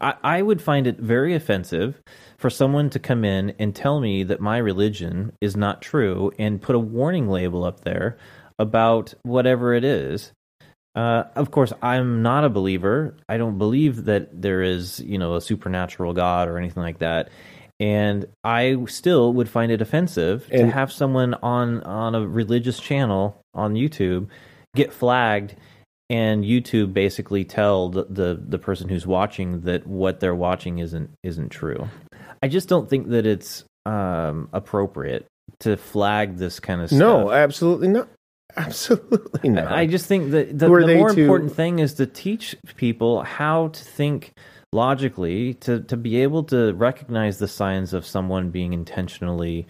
I, 0.00 0.14
I 0.24 0.42
would 0.42 0.60
find 0.60 0.86
it 0.86 0.98
very 0.98 1.34
offensive 1.34 2.00
for 2.38 2.50
someone 2.50 2.90
to 2.90 2.98
come 2.98 3.24
in 3.24 3.54
and 3.58 3.74
tell 3.74 4.00
me 4.00 4.24
that 4.24 4.40
my 4.40 4.58
religion 4.58 5.32
is 5.40 5.56
not 5.56 5.80
true 5.82 6.32
and 6.38 6.60
put 6.62 6.74
a 6.74 6.78
warning 6.80 7.28
label 7.28 7.62
up 7.64 7.80
there 7.84 8.16
about 8.58 9.14
whatever 9.22 9.74
it 9.74 9.84
is 9.84 10.32
uh, 10.94 11.24
of 11.36 11.50
course 11.50 11.72
i'm 11.82 12.22
not 12.22 12.44
a 12.44 12.48
believer 12.48 13.14
i 13.28 13.36
don't 13.36 13.58
believe 13.58 14.04
that 14.04 14.28
there 14.40 14.62
is 14.62 15.00
you 15.00 15.18
know 15.18 15.36
a 15.36 15.40
supernatural 15.40 16.12
god 16.12 16.48
or 16.48 16.58
anything 16.58 16.82
like 16.82 16.98
that 16.98 17.30
and 17.80 18.26
i 18.44 18.76
still 18.86 19.32
would 19.32 19.48
find 19.48 19.72
it 19.72 19.80
offensive 19.80 20.46
to 20.48 20.70
have 20.70 20.92
someone 20.92 21.34
on 21.34 21.82
on 21.82 22.14
a 22.14 22.26
religious 22.26 22.78
channel 22.78 23.40
on 23.54 23.74
youtube 23.74 24.28
get 24.74 24.92
flagged 24.92 25.54
and 26.12 26.44
YouTube 26.44 26.92
basically 26.92 27.42
tell 27.42 27.88
the, 27.88 28.04
the 28.04 28.42
the 28.46 28.58
person 28.58 28.88
who's 28.90 29.06
watching 29.06 29.62
that 29.62 29.86
what 29.86 30.20
they're 30.20 30.34
watching 30.34 30.78
isn't 30.78 31.10
isn't 31.22 31.48
true. 31.48 31.88
I 32.42 32.48
just 32.48 32.68
don't 32.68 32.88
think 32.88 33.08
that 33.08 33.24
it's 33.24 33.64
um, 33.86 34.50
appropriate 34.52 35.26
to 35.60 35.78
flag 35.78 36.36
this 36.36 36.60
kind 36.60 36.82
of 36.82 36.88
stuff. 36.88 36.98
No, 36.98 37.30
absolutely 37.30 37.88
not. 37.88 38.08
Absolutely 38.56 39.50
not. 39.50 39.72
I 39.72 39.86
just 39.86 40.06
think 40.06 40.30
that 40.32 40.58
the, 40.58 40.68
the 40.68 40.94
more 40.96 41.10
to- 41.10 41.20
important 41.20 41.54
thing 41.54 41.78
is 41.78 41.94
to 41.94 42.06
teach 42.06 42.56
people 42.76 43.22
how 43.22 43.68
to 43.68 43.84
think 43.84 44.32
logically, 44.72 45.54
to 45.54 45.80
to 45.80 45.96
be 45.96 46.22
able 46.22 46.44
to 46.44 46.72
recognize 46.74 47.38
the 47.38 47.48
signs 47.48 47.94
of 47.94 48.06
someone 48.06 48.50
being 48.50 48.72
intentionally 48.72 49.66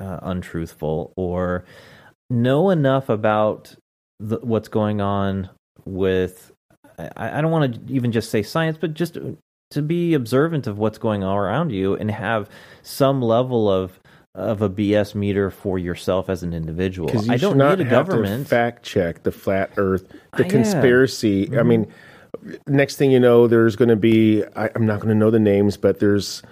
uh, 0.00 0.18
untruthful, 0.22 1.12
or 1.16 1.64
know 2.30 2.70
enough 2.70 3.08
about 3.08 3.74
the, 4.18 4.38
what's 4.40 4.68
going 4.68 5.00
on 5.00 5.48
with. 5.84 6.52
I, 6.98 7.38
I 7.38 7.40
don't 7.40 7.50
want 7.50 7.86
to 7.86 7.92
even 7.92 8.12
just 8.12 8.30
say 8.30 8.42
science, 8.42 8.76
but 8.80 8.94
just 8.94 9.18
to 9.70 9.82
be 9.82 10.14
observant 10.14 10.66
of 10.66 10.78
what's 10.78 10.98
going 10.98 11.24
on 11.24 11.36
around 11.36 11.70
you 11.70 11.94
and 11.96 12.10
have 12.10 12.48
some 12.82 13.20
level 13.20 13.68
of 13.68 13.98
of 14.34 14.62
a 14.62 14.68
BS 14.68 15.14
meter 15.14 15.50
for 15.50 15.78
yourself 15.78 16.28
as 16.28 16.42
an 16.42 16.52
individual. 16.52 17.08
You 17.10 17.32
I 17.32 17.36
don't 17.36 17.56
need 17.58 17.80
a 17.86 17.88
government. 17.88 18.44
to 18.44 18.48
fact 18.48 18.82
check 18.82 19.22
the 19.22 19.30
flat 19.32 19.70
Earth, 19.76 20.08
the 20.36 20.42
yeah. 20.42 20.48
conspiracy. 20.48 21.44
I 21.48 21.62
Mhm. 21.62 21.66
mean, 21.66 21.86
next 22.66 22.96
thing 22.96 23.10
you 23.12 23.20
know, 23.20 23.46
there's 23.46 23.76
going 23.76 23.90
to 23.90 23.96
be. 23.96 24.42
I, 24.56 24.70
I'm 24.74 24.86
not 24.86 24.96
going 25.00 25.08
to 25.10 25.14
know 25.14 25.30
the 25.30 25.38
names, 25.38 25.76
but 25.76 26.00
there's 26.00 26.42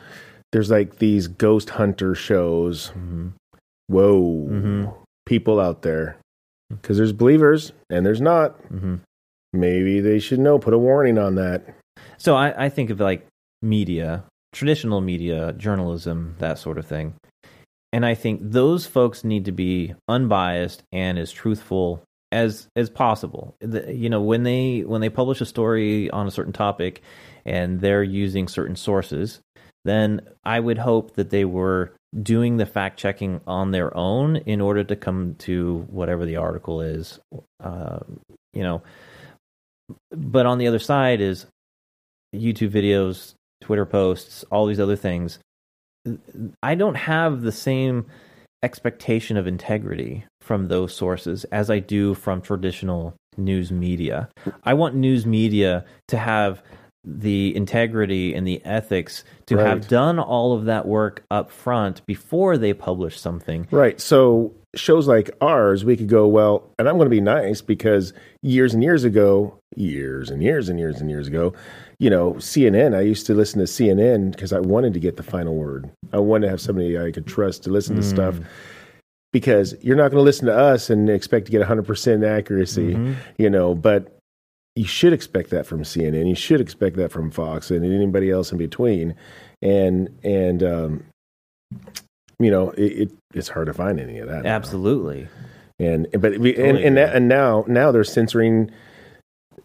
there's 0.53 0.71
like 0.71 0.99
these 0.99 1.27
ghost 1.29 1.71
hunter 1.71 2.15
shows. 2.15 2.93
Mhm. 2.97 3.33
Whoa, 3.89 4.49
Mhm. 4.51 4.95
people 5.27 5.59
out 5.59 5.83
there, 5.83 6.17
because 6.71 6.99
there's 6.99 7.13
believers 7.13 7.73
and 7.91 8.07
there's 8.07 8.21
not. 8.21 8.63
Mhm. 8.71 9.01
Maybe 9.53 10.01
they 10.01 10.19
should 10.19 10.39
know. 10.39 10.59
Put 10.59 10.73
a 10.73 10.79
warning 10.79 11.19
on 11.19 11.35
that. 11.35 11.65
So 12.17 12.37
I, 12.37 12.67
I 12.67 12.69
think 12.69 12.91
of 12.91 13.01
like 13.01 13.27
media, 13.61 14.25
traditional 14.53 15.01
media, 15.01 15.53
journalism, 15.59 16.37
that 16.39 16.59
sort 16.59 16.79
of 16.79 16.87
thing. 16.87 17.15
And 17.93 18.07
I 18.07 18.15
think 18.15 18.41
those 18.43 18.87
folks 18.87 19.23
need 19.23 19.45
to 19.45 19.53
be 19.53 19.95
unbiased 20.09 20.83
and 20.93 21.19
as 21.19 21.31
truthful 21.31 22.03
as 22.31 22.67
as 22.75 22.89
possible. 22.89 23.55
The, 23.61 23.95
you 23.95 24.09
know, 24.09 24.23
when 24.23 24.43
they 24.43 24.81
when 24.81 25.01
they 25.01 25.11
publish 25.11 25.41
a 25.41 25.47
story 25.47 26.11
on 26.11 26.27
a 26.27 26.31
certain 26.31 26.55
topic 26.55 27.03
and 27.45 27.81
they're 27.81 28.03
using 28.03 28.49
certain 28.49 28.77
sources, 28.77 29.41
then 29.85 30.23
I 30.43 30.59
would 30.59 30.79
hope 30.79 31.15
that 31.17 31.31
they 31.31 31.45
were 31.45 31.93
doing 32.21 32.57
the 32.57 32.67
fact 32.67 32.99
checking 32.99 33.41
on 33.47 33.71
their 33.71 33.95
own 33.97 34.37
in 34.37 34.61
order 34.61 34.85
to 34.85 34.97
come 34.97 35.35
to 35.41 35.87
whatever 35.91 36.25
the 36.25 36.37
article 36.37 36.81
is. 36.81 37.21
Uh, 37.63 38.01
you 38.55 38.63
know, 38.63 38.83
but 40.11 40.47
on 40.47 40.59
the 40.59 40.67
other 40.67 40.79
side 40.79 41.21
is 41.21 41.47
YouTube 42.35 42.71
videos, 42.71 43.35
Twitter 43.61 43.87
posts, 43.87 44.45
all 44.51 44.67
these 44.67 44.81
other 44.81 44.97
things. 44.97 45.39
I 46.63 46.75
don't 46.75 46.97
have 46.97 47.43
the 47.43 47.53
same 47.53 48.07
expectation 48.63 49.37
of 49.37 49.47
integrity 49.47 50.25
from 50.41 50.69
those 50.69 50.95
sources 50.95 51.45
as 51.45 51.71
I 51.71 51.79
do 51.81 52.15
from 52.15 52.41
traditional 52.41 53.15
news 53.37 53.73
media. 53.73 54.29
I 54.65 54.75
want 54.75 54.95
news 54.95 55.27
media 55.27 55.85
to 56.09 56.19
have 56.19 56.63
the 57.05 57.55
integrity 57.57 58.33
and 58.35 58.47
the 58.47 58.65
ethics 58.65 59.25
to 59.47 59.57
have 59.57 59.89
done 59.89 60.19
all 60.21 60.53
of 60.57 60.67
that 60.67 60.87
work 60.87 61.25
up 61.31 61.51
front 61.51 62.05
before 62.07 62.57
they 62.57 62.73
publish 62.73 63.19
something. 63.19 63.67
Right. 63.73 64.01
So 64.01 64.55
shows 64.77 65.09
like 65.09 65.31
ours, 65.41 65.85
we 65.85 65.97
could 65.97 66.09
go, 66.09 66.27
well, 66.29 66.71
and 66.79 66.89
I'm 66.89 66.97
going 66.97 67.07
to 67.07 67.11
be 67.11 67.21
nice 67.21 67.61
because 67.61 68.13
years 68.41 68.73
and 68.73 68.83
years 68.85 69.03
ago, 69.05 69.59
years 69.75 70.31
and 70.31 70.43
years 70.43 70.69
and 70.69 70.79
years 70.79 71.01
and 71.01 71.11
years 71.11 71.27
ago, 71.27 71.53
you 71.99 72.09
know, 72.09 72.35
CNN, 72.35 72.95
I 72.97 73.01
used 73.01 73.27
to 73.27 73.35
listen 73.35 73.59
to 73.59 73.67
CNN 73.67 74.31
because 74.31 74.53
I 74.53 74.61
wanted 74.61 74.95
to 74.95 75.01
get 75.01 75.17
the 75.17 75.23
final 75.25 75.57
word. 75.57 75.91
I 76.13 76.19
wanted 76.19 76.47
to 76.47 76.51
have 76.51 76.61
somebody 76.61 76.99
I 76.99 77.11
could 77.11 77.27
trust 77.27 77.65
to 77.65 77.71
listen 77.71 77.97
to 77.97 78.03
stuff 78.03 78.39
because 79.33 79.75
you're 79.83 79.97
not 79.97 80.11
going 80.11 80.21
to 80.21 80.25
listen 80.25 80.47
to 80.47 80.57
us 80.57 80.89
and 80.91 81.11
expect 81.11 81.47
to 81.47 81.53
get 81.53 81.63
100% 81.63 82.25
accuracy, 82.25 82.95
Mhm. 82.95 83.15
you 83.39 83.51
know, 83.51 83.75
but 83.75 84.19
you 84.77 84.85
should 84.87 85.13
expect 85.13 85.51
that 85.51 85.67
from 85.67 85.83
CNN. 85.83 86.29
You 86.29 86.35
should 86.35 86.61
expect 86.61 86.97
that 86.97 87.13
from 87.13 87.31
Fox 87.31 87.71
and 87.71 87.85
anybody 87.85 88.31
else 88.31 88.53
in 88.53 88.59
between. 88.59 89.15
And, 89.61 90.09
and, 90.25 90.63
um, 90.63 91.05
you 92.39 92.51
know, 92.51 92.71
it, 92.71 92.93
it 93.03 93.13
it's 93.35 93.49
hard 93.49 93.67
to 93.67 93.75
find 93.75 94.01
any 94.01 94.19
of 94.19 94.29
that. 94.29 94.45
now. 94.45 94.51
Absolutely. 94.51 95.29
And 95.79 96.07
but 96.13 96.39
we, 96.39 96.51
and 96.55 96.57
Totally 96.57 96.85
and, 96.85 96.97
that, 96.97 97.15
and 97.15 97.29
now 97.29 97.65
now 97.67 97.91
they're 97.93 98.05
censoring 98.05 98.71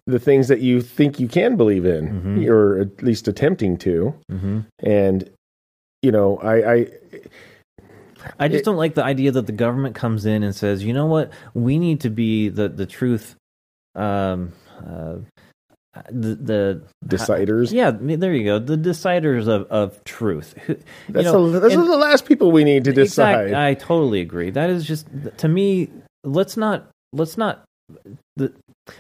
the 0.06 0.20
things 0.20 0.48
that 0.48 0.62
you 0.62 0.82
think 0.82 1.20
you 1.20 1.28
can 1.28 1.58
believe 1.58 1.86
in, 1.86 2.22
Mhm. 2.22 2.50
or 2.50 2.80
at 2.80 3.02
least 3.04 3.28
attempting 3.28 3.78
to. 3.80 4.14
hmm 4.30 4.60
And 4.84 5.30
you 6.02 6.12
know, 6.12 6.38
I, 6.38 6.74
I 6.74 6.88
I 8.40 8.48
just 8.48 8.62
It- 8.62 8.66
don't 8.66 8.78
like 8.78 8.94
the 8.96 9.04
idea 9.04 9.32
that 9.32 9.48
the 9.48 9.52
government 9.52 9.96
comes 9.96 10.26
in 10.26 10.44
and 10.44 10.56
says, 10.56 10.84
you 10.84 10.94
know 10.94 11.06
what, 11.08 11.32
we 11.54 11.78
need 11.80 12.00
to 12.02 12.10
be 12.10 12.50
the 12.50 12.70
the 12.70 12.86
truth, 12.86 13.36
um, 13.96 14.54
uh, 14.86 15.18
the 16.12 16.36
the 16.36 16.84
deciders. 17.06 17.72
yeah, 17.72 17.92
there 17.92 18.34
you 18.34 18.44
go, 18.46 18.60
the 18.60 18.78
deciders 18.78 19.48
of 19.48 19.64
of 19.72 20.04
truth. 20.04 20.54
You 20.68 20.78
that's 21.10 21.26
know, 21.26 21.50
the, 21.50 21.60
those 21.60 21.74
and- 21.74 21.82
are 21.84 21.88
the 21.88 21.98
last 21.98 22.26
people 22.26 22.52
we 22.52 22.64
need 22.64 22.84
to 22.86 22.94
decide. 22.94 23.48
Exact- 23.48 23.56
I 23.56 23.74
totally 23.74 24.22
agree. 24.22 24.50
That 24.52 24.70
is 24.70 24.86
just 24.86 25.08
to 25.38 25.48
me. 25.48 25.90
Let's 26.24 26.58
not 26.58 26.88
let's 27.14 27.38
not 27.38 27.64
the, 28.36 28.52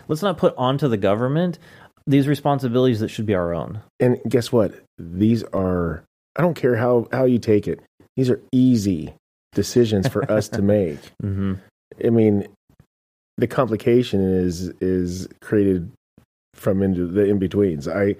let's 0.07 0.21
not 0.23 0.37
put 0.37 0.53
onto 0.57 0.87
the 0.87 0.97
government 0.97 1.59
these 2.07 2.27
responsibilities 2.27 3.01
that 3.01 3.09
should 3.09 3.25
be 3.25 3.35
our 3.35 3.53
own. 3.53 3.81
and 3.99 4.17
guess 4.29 4.49
what? 4.51 4.73
These 4.97 5.43
are 5.53 6.03
I 6.37 6.41
don't 6.41 6.53
care 6.55 6.75
how 6.77 7.07
how 7.11 7.25
you 7.25 7.37
take 7.37 7.67
it. 7.67 7.81
These 8.15 8.29
are 8.29 8.41
easy 8.53 9.13
decisions 9.53 10.07
for 10.07 10.29
us 10.31 10.47
to 10.49 10.61
make. 10.77 10.99
hmm 11.21 11.55
I 12.03 12.09
mean, 12.09 12.47
the 13.37 13.47
complication 13.47 14.21
is 14.21 14.69
is 14.81 15.27
created 15.41 15.91
from 16.53 16.81
into 16.81 17.05
the 17.05 17.25
in 17.25 17.39
betweens. 17.39 17.87
I 17.87 18.15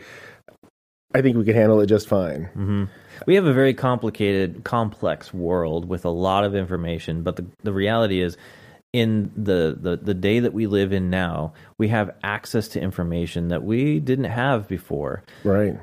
I 1.16 1.22
think 1.22 1.38
we 1.38 1.46
can 1.46 1.56
handle 1.56 1.80
it 1.80 1.88
just 1.88 2.08
fine. 2.08 2.46
hmm 2.54 2.84
We 3.26 3.36
have 3.36 3.46
a 3.46 3.54
very 3.54 3.74
complicated, 3.74 4.64
complex 4.64 5.34
world 5.34 5.88
with 5.88 6.06
a 6.06 6.10
lot 6.10 6.44
of 6.44 6.54
information, 6.54 7.24
but 7.24 7.38
the, 7.38 7.46
the 7.64 7.74
reality 7.74 8.22
is, 8.22 8.38
in 8.94 9.32
the, 9.36 9.78
the, 9.80 9.98
the 9.98 10.14
day 10.14 10.40
that 10.40 10.54
we 10.54 10.68
live 10.68 10.92
in 10.92 11.10
now, 11.10 11.54
we 11.78 11.88
have 11.88 12.16
access 12.24 12.68
to 12.70 12.82
information 12.82 13.48
that 13.48 13.64
we 13.64 14.00
didn't 14.00 14.26
have 14.26 14.68
before. 14.68 15.24
Right. 15.44 15.78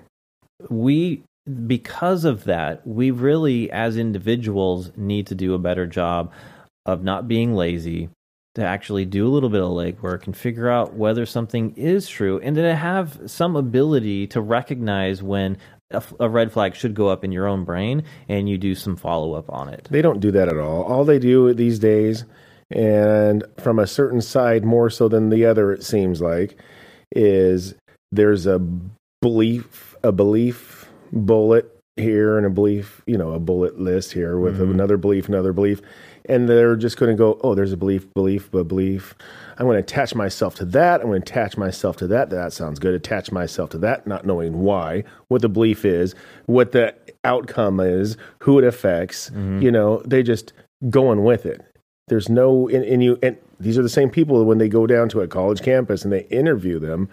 We, 0.69 1.23
because 1.67 2.25
of 2.25 2.45
that, 2.45 2.87
we 2.87 3.11
really, 3.11 3.71
as 3.71 3.97
individuals, 3.97 4.93
need 4.97 5.27
to 5.29 5.35
do 5.35 5.55
a 5.55 5.59
better 5.59 5.87
job 5.87 6.33
of 6.87 7.03
not 7.03 7.29
being 7.29 7.55
lazy, 7.55 8.11
to 8.55 8.65
actually 8.65 9.05
do 9.05 9.27
a 9.27 9.31
little 9.31 9.49
bit 9.49 9.63
of 9.63 9.71
legwork 9.71 10.27
and 10.27 10.37
figure 10.37 10.69
out 10.71 10.95
whether 10.95 11.27
something 11.27 11.73
is 11.77 12.09
true, 12.09 12.39
and 12.41 12.55
to 12.57 12.75
have 12.77 13.19
some 13.27 13.57
ability 13.57 14.27
to 14.29 14.41
recognize 14.41 15.23
when 15.23 15.57
a, 15.91 15.97
f- 15.97 16.15
a 16.21 16.29
red 16.29 16.53
flag 16.53 16.75
should 16.77 16.95
go 16.95 17.09
up 17.09 17.25
in 17.25 17.33
your 17.33 17.47
own 17.49 17.65
brain, 17.65 18.05
and 18.29 18.49
you 18.49 18.57
do 18.57 18.75
some 18.75 18.97
follow 18.97 19.35
up 19.35 19.51
on 19.51 19.69
it. 19.69 19.89
They 19.91 20.03
don't 20.03 20.21
do 20.21 20.31
that 20.31 20.49
at 20.49 20.57
all. 20.57 20.83
All 20.85 21.05
they 21.05 21.19
do 21.19 21.53
these 21.53 21.79
days, 21.81 22.25
and 22.71 23.43
from 23.59 23.79
a 23.79 23.87
certain 23.87 24.21
side 24.21 24.65
more 24.65 24.89
so 24.89 25.09
than 25.09 25.31
the 25.31 25.45
other, 25.47 25.73
it 25.73 25.83
seems 25.83 26.21
like, 26.23 26.57
is 27.15 27.75
there's 28.13 28.47
a 28.47 28.61
belief, 29.21 29.97
a 30.05 30.13
belief 30.13 30.89
bullet 31.13 31.71
here, 31.97 32.37
and 32.37 32.47
a 32.47 32.51
belief, 32.51 33.03
you 33.07 33.19
know, 33.19 33.33
a 33.33 33.41
bullet 33.41 33.79
list 33.81 34.13
here 34.13 34.39
with 34.39 34.59
Mhm. 34.59 34.71
another 34.73 34.97
belief, 34.97 35.29
another 35.29 35.53
belief, 35.53 35.81
and 36.27 36.49
they're 36.49 36.77
just 36.77 36.97
going 36.97 37.11
to 37.11 37.17
go, 37.17 37.39
oh, 37.43 37.55
there's 37.55 37.73
a 37.73 37.77
belief, 37.77 38.13
belief, 38.15 38.53
a 38.55 38.65
belief. 38.65 39.15
I'm 39.59 39.67
going 39.67 39.77
to 39.77 39.83
attach 39.83 40.15
myself 40.15 40.55
to 40.57 40.65
that. 40.67 41.01
I'm 41.01 41.09
going 41.09 41.23
to 41.23 41.31
attach 41.31 41.57
myself 41.57 41.97
to 41.99 42.07
that. 42.09 42.31
That 42.31 42.53
sounds 42.53 42.79
good. 42.79 42.95
Attach 42.95 43.31
myself 43.31 43.71
to 43.71 43.79
that, 43.79 44.07
not 44.07 44.27
knowing 44.27 44.61
why, 44.61 45.05
what 45.29 45.43
the 45.43 45.49
belief 45.49 45.85
is, 45.85 46.15
what 46.47 46.73
the 46.73 46.95
outcome 47.25 47.79
is, 47.81 48.17
who 48.41 48.59
it 48.59 48.65
affects. 48.65 49.31
Mm-hmm. 49.31 49.63
You 49.63 49.71
know, 49.71 50.03
they 50.07 50.23
just 50.23 50.53
going 50.89 51.25
with 51.25 51.47
it. 51.47 51.63
There's 52.09 52.29
no, 52.29 52.69
and, 52.69 52.85
and 52.85 53.03
you, 53.03 53.19
and 53.23 53.37
these 53.61 53.79
are 53.79 53.83
the 53.83 53.89
same 53.89 54.11
people 54.11 54.45
when 54.45 54.59
they 54.59 54.69
go 54.69 54.87
down 54.87 55.09
to 55.11 55.21
a 55.21 55.29
college 55.29 55.63
campus 55.63 56.05
and 56.05 56.13
they 56.13 56.25
interview 56.25 56.79
them. 56.79 57.09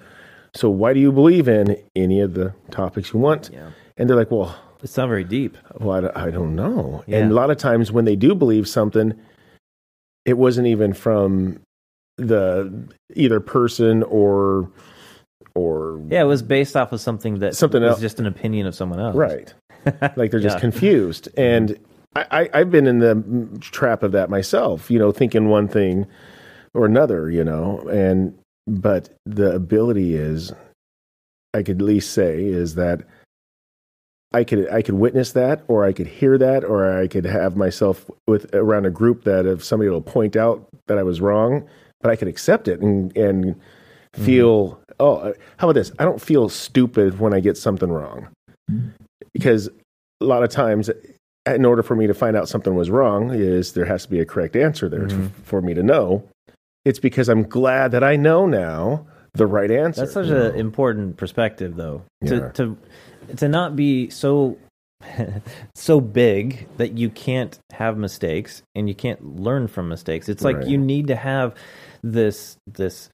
So 0.54 0.70
why 0.70 0.94
do 0.94 1.00
you 1.00 1.12
believe 1.12 1.48
in 1.48 1.78
any 1.96 2.20
of 2.20 2.34
the 2.34 2.54
topics 2.72 3.14
you 3.14 3.20
want? 3.20 3.50
Yeah, 3.54 3.72
And 3.98 4.10
they're 4.10 4.18
like, 4.18 4.32
well, 4.32 4.60
it's 4.84 4.98
not 4.98 5.08
very 5.08 5.24
deep. 5.24 5.58
well, 5.80 5.98
I 5.98 6.02
don't, 6.02 6.18
I 6.18 6.32
don't 6.32 6.56
know. 6.56 7.04
Yeah. 7.08 7.20
And 7.20 7.32
a 7.32 7.36
lot 7.36 7.50
of 7.52 7.58
times 7.58 7.92
when 7.92 8.06
they 8.06 8.16
do 8.16 8.34
believe 8.36 8.68
something, 8.68 9.14
it 10.26 10.38
wasn't 10.38 10.68
even 10.68 10.94
from 10.94 11.60
the 12.18 12.72
either 13.16 13.40
person 13.40 14.04
or 14.04 14.70
or 15.56 16.02
Yeah, 16.10 16.22
it 16.22 16.26
was 16.26 16.42
based 16.42 16.76
off 16.78 16.92
of 16.92 17.02
something 17.02 17.40
that 17.40 17.56
Something 17.56 17.82
was 17.82 17.92
else. 17.94 18.00
just 18.02 18.20
an 18.20 18.26
opinion 18.26 18.68
of 18.68 18.76
someone 18.76 19.00
else. 19.00 19.16
right. 19.16 19.54
like 20.16 20.32
they're 20.32 20.40
just 20.40 20.58
Yeah. 20.58 20.60
confused. 20.60 21.28
And 21.38 21.78
I, 22.16 22.26
I, 22.32 22.50
I've 22.54 22.72
been 22.72 22.88
in 22.88 23.00
the 23.00 23.58
trap 23.62 24.04
of 24.04 24.12
that 24.14 24.30
myself. 24.30 24.90
You 24.92 25.00
know, 25.00 25.12
thinking 25.12 25.48
one 25.50 25.68
thing 25.68 26.06
or 26.74 26.86
another. 26.86 27.30
You 27.32 27.44
know, 27.44 27.80
and 27.90 28.38
but 28.68 29.10
the 29.26 29.54
ability 29.56 30.16
is, 30.16 30.54
I 31.54 31.64
could 31.64 31.78
at 31.78 31.82
least 31.82 32.14
say, 32.14 32.44
is 32.46 32.76
that 32.76 33.02
I 34.34 34.44
could 34.44 34.70
I 34.70 34.82
could 34.82 34.96
witness 34.96 35.34
that, 35.34 35.64
or 35.68 35.86
I 35.86 35.92
could 35.92 36.08
hear 36.08 36.38
that, 36.38 36.64
or 36.64 37.00
I 37.00 37.08
could 37.08 37.26
have 37.26 37.58
myself 37.58 38.10
with 38.28 38.54
around 38.56 38.86
a 38.86 38.90
group 38.90 39.24
that 39.26 39.46
if 39.46 39.64
somebody 39.64 39.90
will 39.90 40.02
point 40.02 40.36
out 40.36 40.66
that 40.88 40.98
I 40.98 41.04
was 41.04 41.20
wrong, 41.20 41.68
but 42.00 42.12
I 42.12 42.16
could 42.16 42.28
accept 42.28 42.68
it 42.68 42.80
and 42.80 43.16
and 43.18 43.46
mm-hmm. 43.46 44.24
feel. 44.24 44.80
Oh, 45.00 45.16
uh, 45.16 45.34
how 45.58 45.68
about 45.68 45.74
this? 45.74 45.92
I 46.00 46.06
don't 46.06 46.22
feel 46.22 46.48
stupid 46.48 47.20
when 47.20 47.34
I 47.34 47.40
get 47.40 47.58
something 47.58 47.92
wrong, 47.92 48.30
mm-hmm. 48.70 48.90
because 49.34 49.68
a 50.22 50.26
lot 50.26 50.44
of 50.44 50.50
times, 50.50 50.90
in 51.48 51.66
order 51.66 51.84
for 51.84 51.96
me 51.96 52.08
to 52.08 52.14
find 52.14 52.38
out 52.38 52.48
something 52.48 52.76
was 52.76 52.90
wrong, 52.90 53.34
is 53.34 53.74
there 53.74 53.86
has 53.86 54.04
to 54.04 54.10
be 54.10 54.20
a 54.20 54.26
correct 54.26 54.56
answer 54.56 54.88
there 54.88 55.08
to, 55.08 55.16
mm-hmm. 55.16 55.42
for 55.44 55.62
me 55.62 55.74
to 55.74 55.84
know. 55.84 56.24
It's 56.86 57.00
because 57.00 57.30
I'm 57.30 57.44
glad 57.44 57.92
that 57.92 58.04
I 58.04 58.16
know 58.16 58.46
now 58.46 59.06
the 59.34 59.48
right 59.48 59.72
answer. 59.72 60.02
That's 60.02 60.14
such 60.14 60.28
an 60.28 60.56
important 60.56 61.18
perspective, 61.18 61.76
though. 61.76 62.04
Yeah. 62.22 62.30
to 62.30 62.50
to 62.54 62.78
not 63.48 63.76
be 63.76 64.10
so 64.10 64.58
so 65.76 66.00
big 66.00 66.68
that 66.78 66.98
you 66.98 67.10
can't 67.10 67.58
have 67.72 67.98
mistakes 67.98 68.64
and 68.76 68.88
you 68.88 68.96
can't 68.96 69.40
learn 69.40 69.68
from 69.68 69.90
mistakes. 69.90 70.30
It's 70.30 70.44
like 70.44 70.58
Right. 70.58 70.68
you 70.68 70.78
need 70.78 71.08
to 71.08 71.16
have 71.16 71.56
this 72.04 72.58
this 72.68 73.10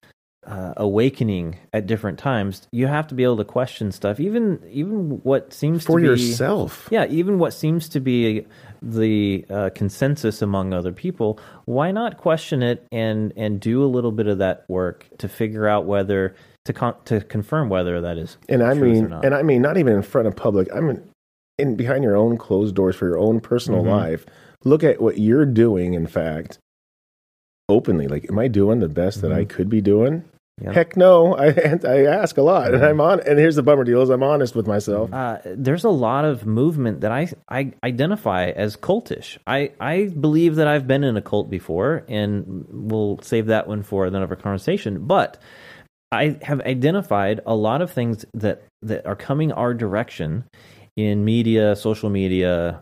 uh, 0.46 0.74
awakening 0.78 1.58
at 1.74 1.88
different 1.88 2.18
times. 2.18 2.68
You 2.72 2.88
have 2.88 3.08
to 3.08 3.16
be 3.16 3.24
able 3.24 3.36
to 3.38 3.44
question 3.44 3.92
stuff, 3.92 4.20
even 4.20 4.60
even 4.72 5.20
what 5.24 5.52
seems 5.54 5.84
for 5.84 6.00
to 6.00 6.04
be 6.16 6.22
yourself. 6.22 6.88
yeah, 6.90 7.06
even 7.10 7.38
what 7.38 7.54
seems 7.54 7.90
to 7.90 8.00
be 8.00 8.46
the 8.82 9.46
uh, 9.50 9.70
consensus 9.76 10.42
among 10.42 10.74
other 10.74 10.94
people, 10.94 11.38
why 11.66 11.92
not 11.92 12.18
question 12.18 12.64
it 12.64 12.86
and 12.94 13.34
and 13.36 13.60
do 13.60 13.84
a 13.84 13.88
little 13.88 14.12
bit 14.14 14.28
of 14.28 14.38
that 14.38 14.64
work 14.70 15.06
to 15.18 15.28
figure 15.28 15.68
out 15.68 15.86
whether 15.86 16.34
to 16.68 16.74
con- 16.74 16.96
to 17.06 17.20
confirm 17.22 17.68
whether 17.70 18.00
that 18.02 18.18
is 18.18 18.38
And 18.48 18.62
I 18.64 18.74
mean, 18.76 19.10
not. 19.10 19.26
and 19.26 19.34
I 19.36 19.42
mean, 19.42 19.62
not 19.62 19.78
even 19.78 19.94
in 19.94 20.02
front 20.04 20.28
of 20.28 20.36
public. 20.36 20.68
I 20.74 20.80
mean, 20.80 21.02
in 21.58 21.76
behind 21.76 22.04
your 22.04 22.16
own 22.16 22.38
closed 22.38 22.76
doors 22.76 22.96
for 22.96 23.08
your 23.08 23.18
own 23.18 23.40
personal 23.40 23.84
Mhm. 23.84 23.90
life. 23.90 24.26
Look 24.64 24.84
at 24.84 25.02
what 25.02 25.18
you're 25.18 25.46
doing. 25.46 25.94
In 25.96 26.06
fact, 26.08 26.60
openly, 27.70 28.08
like, 28.08 28.30
am 28.30 28.40
I 28.40 28.48
doing 28.48 28.80
the 28.80 28.90
best 28.90 29.22
that 29.22 29.32
I 29.32 29.46
could 29.46 29.70
be 29.70 29.82
doing? 29.82 30.24
Yeah. 30.62 30.74
Heck 30.74 30.98
no. 30.98 31.36
I 31.38 31.50
I 31.88 32.06
ask 32.06 32.38
a 32.38 32.42
lot, 32.42 32.74
and 32.74 32.84
I'm 32.84 33.00
on. 33.00 33.20
And 33.28 33.38
here's 33.38 33.56
the 33.56 33.62
bummer 33.64 33.84
deal: 33.84 34.02
is 34.02 34.10
I'm 34.10 34.24
honest 34.24 34.56
with 34.56 34.66
myself. 34.66 35.14
uh, 35.14 35.38
there's 35.46 35.84
a 35.84 35.90
lot 35.90 36.26
of 36.26 36.46
movement 36.48 37.02
that 37.02 37.12
I 37.12 37.30
I 37.48 37.74
identify 37.84 38.46
as 38.50 38.76
cultish. 38.76 39.38
I 39.46 39.72
I 39.80 40.06
believe 40.20 40.56
that 40.56 40.68
I've 40.68 40.88
been 40.88 41.04
in 41.04 41.16
a 41.16 41.22
cult 41.22 41.50
before, 41.52 42.04
and 42.08 42.66
we'll 42.72 43.20
save 43.22 43.46
that 43.48 43.68
one 43.68 43.84
for 43.84 44.08
another 44.08 44.36
conversation. 44.36 45.06
But 45.06 45.38
I 46.12 46.40
have 46.42 46.62
identified 46.62 47.42
a 47.46 47.56
lot 47.56 47.82
of 47.82 47.92
things 47.92 48.26
that 48.34 48.64
that 48.82 49.06
are 49.06 49.16
coming 49.16 49.52
our 49.52 49.74
direction 49.74 50.46
in 50.96 51.26
media, 51.26 51.76
social 51.76 52.10
media, 52.10 52.82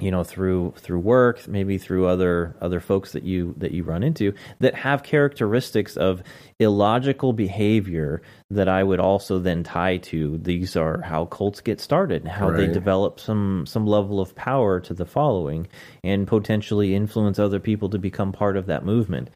you 0.00 0.10
know, 0.10 0.24
through 0.24 0.72
through 0.78 1.00
work, 1.00 1.46
maybe 1.46 1.76
through 1.76 2.06
other 2.06 2.56
other 2.60 2.80
folks 2.80 3.12
that 3.12 3.22
you 3.22 3.54
that 3.58 3.72
you 3.72 3.82
run 3.82 4.02
into 4.02 4.32
that 4.60 4.74
have 4.74 5.02
characteristics 5.02 5.96
of 5.98 6.22
illogical 6.58 7.34
behavior 7.34 8.22
that 8.50 8.68
I 8.68 8.82
would 8.82 9.00
also 9.00 9.38
then 9.38 9.62
tie 9.62 9.98
to 9.98 10.38
these 10.38 10.74
are 10.74 11.02
how 11.02 11.26
cults 11.26 11.60
get 11.60 11.82
started 11.82 12.22
and 12.22 12.30
how 12.30 12.50
they 12.50 12.66
develop 12.66 13.20
some 13.20 13.66
some 13.66 13.86
level 13.86 14.20
of 14.20 14.34
power 14.34 14.80
to 14.80 14.94
the 14.94 15.06
following 15.06 15.66
and 16.02 16.26
potentially 16.26 16.94
influence 16.94 17.38
other 17.38 17.60
people 17.60 17.90
to 17.90 17.98
become 17.98 18.32
part 18.32 18.56
of 18.56 18.66
that 18.66 18.86
movement. 18.86 19.28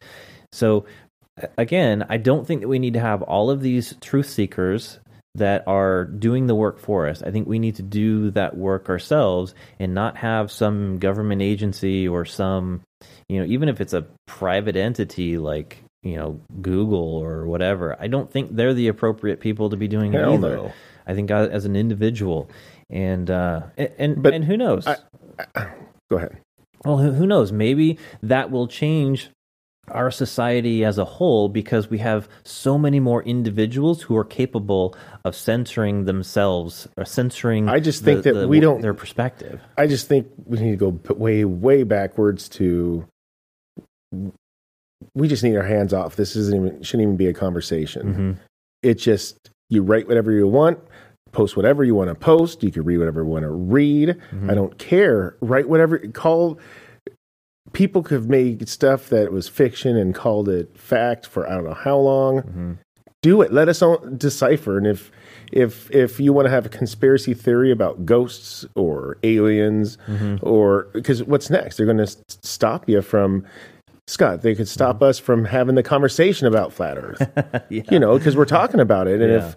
So 0.51 0.85
again, 1.57 2.05
I 2.09 2.17
don't 2.17 2.45
think 2.45 2.61
that 2.61 2.67
we 2.67 2.79
need 2.79 2.93
to 2.93 2.99
have 2.99 3.21
all 3.21 3.49
of 3.49 3.61
these 3.61 3.95
truth 4.01 4.29
seekers 4.29 4.99
that 5.35 5.63
are 5.67 6.05
doing 6.05 6.47
the 6.47 6.55
work 6.55 6.79
for 6.79 7.07
us. 7.07 7.23
I 7.23 7.31
think 7.31 7.47
we 7.47 7.59
need 7.59 7.75
to 7.75 7.83
do 7.83 8.31
that 8.31 8.57
work 8.57 8.89
ourselves 8.89 9.55
and 9.79 9.93
not 9.93 10.17
have 10.17 10.51
some 10.51 10.99
government 10.99 11.41
agency 11.41 12.07
or 12.07 12.25
some, 12.25 12.81
you 13.29 13.39
know, 13.39 13.45
even 13.45 13.69
if 13.69 13.79
it's 13.79 13.93
a 13.93 14.05
private 14.27 14.75
entity 14.75 15.37
like, 15.37 15.83
you 16.03 16.17
know, 16.17 16.41
Google 16.61 17.15
or 17.15 17.45
whatever. 17.45 17.95
I 17.99 18.07
don't 18.07 18.29
think 18.29 18.55
they're 18.55 18.73
the 18.73 18.89
appropriate 18.89 19.39
people 19.39 19.69
to 19.69 19.77
be 19.77 19.87
doing 19.87 20.11
Hell 20.11 20.33
it 20.33 20.37
either. 20.37 20.55
no. 20.57 20.73
I 21.07 21.13
think 21.13 21.31
as 21.31 21.65
an 21.65 21.75
individual 21.75 22.49
and 22.89 23.29
uh 23.29 23.61
and 23.77 23.89
and, 23.97 24.23
But 24.23 24.33
and 24.33 24.43
who 24.43 24.57
knows? 24.57 24.85
Go 24.85 26.17
ahead. 26.17 26.37
Well, 26.83 26.97
who 26.97 27.25
knows? 27.25 27.51
Maybe 27.51 27.99
that 28.23 28.51
will 28.51 28.67
change 28.67 29.29
our 29.89 30.11
society 30.11 30.85
as 30.85 30.97
a 30.97 31.05
whole 31.05 31.49
because 31.49 31.89
we 31.89 31.97
have 31.97 32.29
so 32.43 32.77
many 32.77 32.99
more 32.99 33.23
individuals 33.23 34.03
who 34.03 34.15
are 34.15 34.23
capable 34.23 34.95
of 35.25 35.35
censoring 35.35 36.05
themselves 36.05 36.87
or 36.97 37.03
censoring. 37.05 37.67
I 37.67 37.79
just 37.79 38.03
think 38.03 38.23
the- 38.23 38.33
that 38.33 38.39
the- 38.41 38.47
we 38.47 38.59
don't- 38.59 38.81
their 38.81 38.93
perspective. 38.93 39.59
I 39.77 39.87
just 39.87 40.07
think 40.07 40.27
we 40.45 40.59
need 40.59 40.71
to 40.79 40.91
go 40.91 41.13
way, 41.15 41.43
way 41.45 41.83
backwards 41.83 42.47
to. 42.49 43.05
We 45.15 45.27
just 45.27 45.43
need 45.43 45.55
our 45.55 45.63
hands 45.63 45.93
off. 45.93 46.15
This 46.15 46.35
isn't 46.35 46.55
even 46.55 46.81
shouldn't 46.83 47.03
even 47.03 47.17
be 47.17 47.27
a 47.27 47.33
conversation. 47.33 48.13
Mhm. 48.13 48.37
It 48.83 48.95
just 48.95 49.49
you 49.69 49.81
write 49.83 50.07
whatever 50.07 50.31
you 50.31 50.47
want, 50.47 50.79
post 51.31 51.57
whatever 51.57 51.83
you 51.83 51.95
want 51.95 52.09
to 52.09 52.15
post. 52.15 52.61
You 52.63 52.71
can 52.71 52.83
read 52.83 52.97
whatever 52.97 53.21
you 53.21 53.27
want 53.27 53.43
to 53.43 53.49
read. 53.49 54.09
Mm-hmm. 54.09 54.49
I 54.49 54.53
don't 54.53 54.77
care. 54.77 55.35
Write 55.41 55.67
whatever. 55.67 55.97
Call. 55.97 56.59
People 57.73 58.03
could 58.03 58.15
have 58.15 58.29
made 58.29 58.67
stuff 58.67 59.09
that 59.09 59.31
was 59.31 59.47
fiction 59.47 59.95
and 59.97 60.13
called 60.13 60.49
it 60.49 60.77
fact 60.77 61.25
for 61.25 61.47
I 61.47 61.55
don't 61.55 61.63
know 61.65 61.73
how 61.73 61.97
long. 61.97 62.37
Mm-hmm. 62.41 62.71
Do 63.21 63.41
it. 63.41 63.53
Let 63.53 63.69
us 63.69 63.81
all 63.81 63.97
decipher. 64.17 64.77
And 64.77 64.87
if 64.87 65.11
if 65.51 65.89
if 65.91 66.19
you 66.19 66.33
want 66.33 66.47
to 66.47 66.49
have 66.49 66.65
a 66.65 66.69
conspiracy 66.69 67.33
theory 67.33 67.71
about 67.71 68.05
ghosts 68.05 68.65
or 68.75 69.17
aliens 69.23 69.97
Mm-hmm. 70.07 70.37
or 70.41 70.87
because 70.93 71.23
what's 71.23 71.49
next? 71.49 71.77
They're 71.77 71.85
going 71.85 71.97
to 71.97 72.07
stop 72.41 72.89
you 72.89 73.01
from. 73.01 73.45
Scott, 74.07 74.41
they 74.41 74.55
could 74.55 74.67
stop 74.67 74.95
Mm-hmm. 74.97 75.03
us 75.05 75.19
from 75.19 75.45
having 75.45 75.75
the 75.75 75.83
conversation 75.83 76.47
about 76.47 76.73
flat 76.73 76.97
Earth. 76.97 77.21
Yeah. 77.69 77.83
You 77.89 77.99
know, 77.99 78.17
because 78.17 78.35
we're 78.35 78.45
talking 78.45 78.79
about 78.81 79.07
it, 79.07 79.21
and 79.21 79.31
Yeah. 79.31 79.47
if 79.49 79.55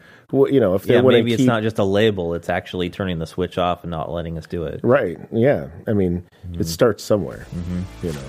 you 0.51 0.61
know, 0.61 0.75
if 0.75 0.83
they 0.85 0.95
Yeah, 0.95 1.03
maybe 1.03 1.31
keep 1.31 1.41
it's 1.41 1.47
not 1.47 1.63
just 1.63 1.79
a 1.79 1.85
label; 1.85 2.35
it's 2.35 2.49
actually 2.49 2.91
turning 2.91 3.19
the 3.19 3.27
switch 3.27 3.57
off 3.59 3.83
and 3.85 3.91
not 3.91 4.11
letting 4.11 4.37
us 4.39 4.47
do 4.47 4.65
it. 4.65 4.81
right, 4.83 5.19
yeah. 5.33 5.69
I 5.87 5.93
mean, 5.93 6.25
Mm-hmm. 6.47 6.61
it 6.61 6.67
starts 6.67 7.03
somewhere. 7.03 7.47
You 8.03 8.13
know, 8.13 8.21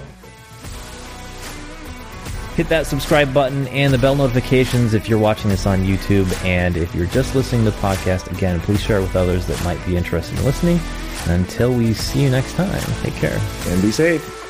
Hit 2.56 2.70
that 2.70 2.88
subscribe 2.88 3.34
button 3.34 3.68
and 3.68 3.94
the 3.94 3.98
bell 3.98 4.16
notifications 4.16 4.94
if 4.94 5.10
you're 5.10 5.20
watching 5.20 5.50
this 5.50 5.66
on 5.66 5.80
YouTube. 5.84 6.32
And 6.46 6.78
if 6.78 6.96
you're 6.96 7.08
just 7.08 7.36
listening 7.36 7.66
to 7.66 7.72
the 7.72 7.78
podcast, 7.78 8.32
again, 8.32 8.62
please 8.62 8.82
share 8.82 9.00
it 9.00 9.02
with 9.02 9.16
others 9.18 9.46
that 9.48 9.62
might 9.66 9.86
be 9.86 9.98
interested 9.98 10.40
in 10.40 10.46
listening. 10.46 10.80
And 11.28 11.42
until 11.44 11.74
we 11.74 11.94
see 11.94 12.24
you 12.24 12.30
next 12.30 12.54
time, 12.54 12.82
take 13.02 13.16
care. 13.16 13.38
and 13.68 13.82
be 13.82 13.92
safe. 13.92 14.45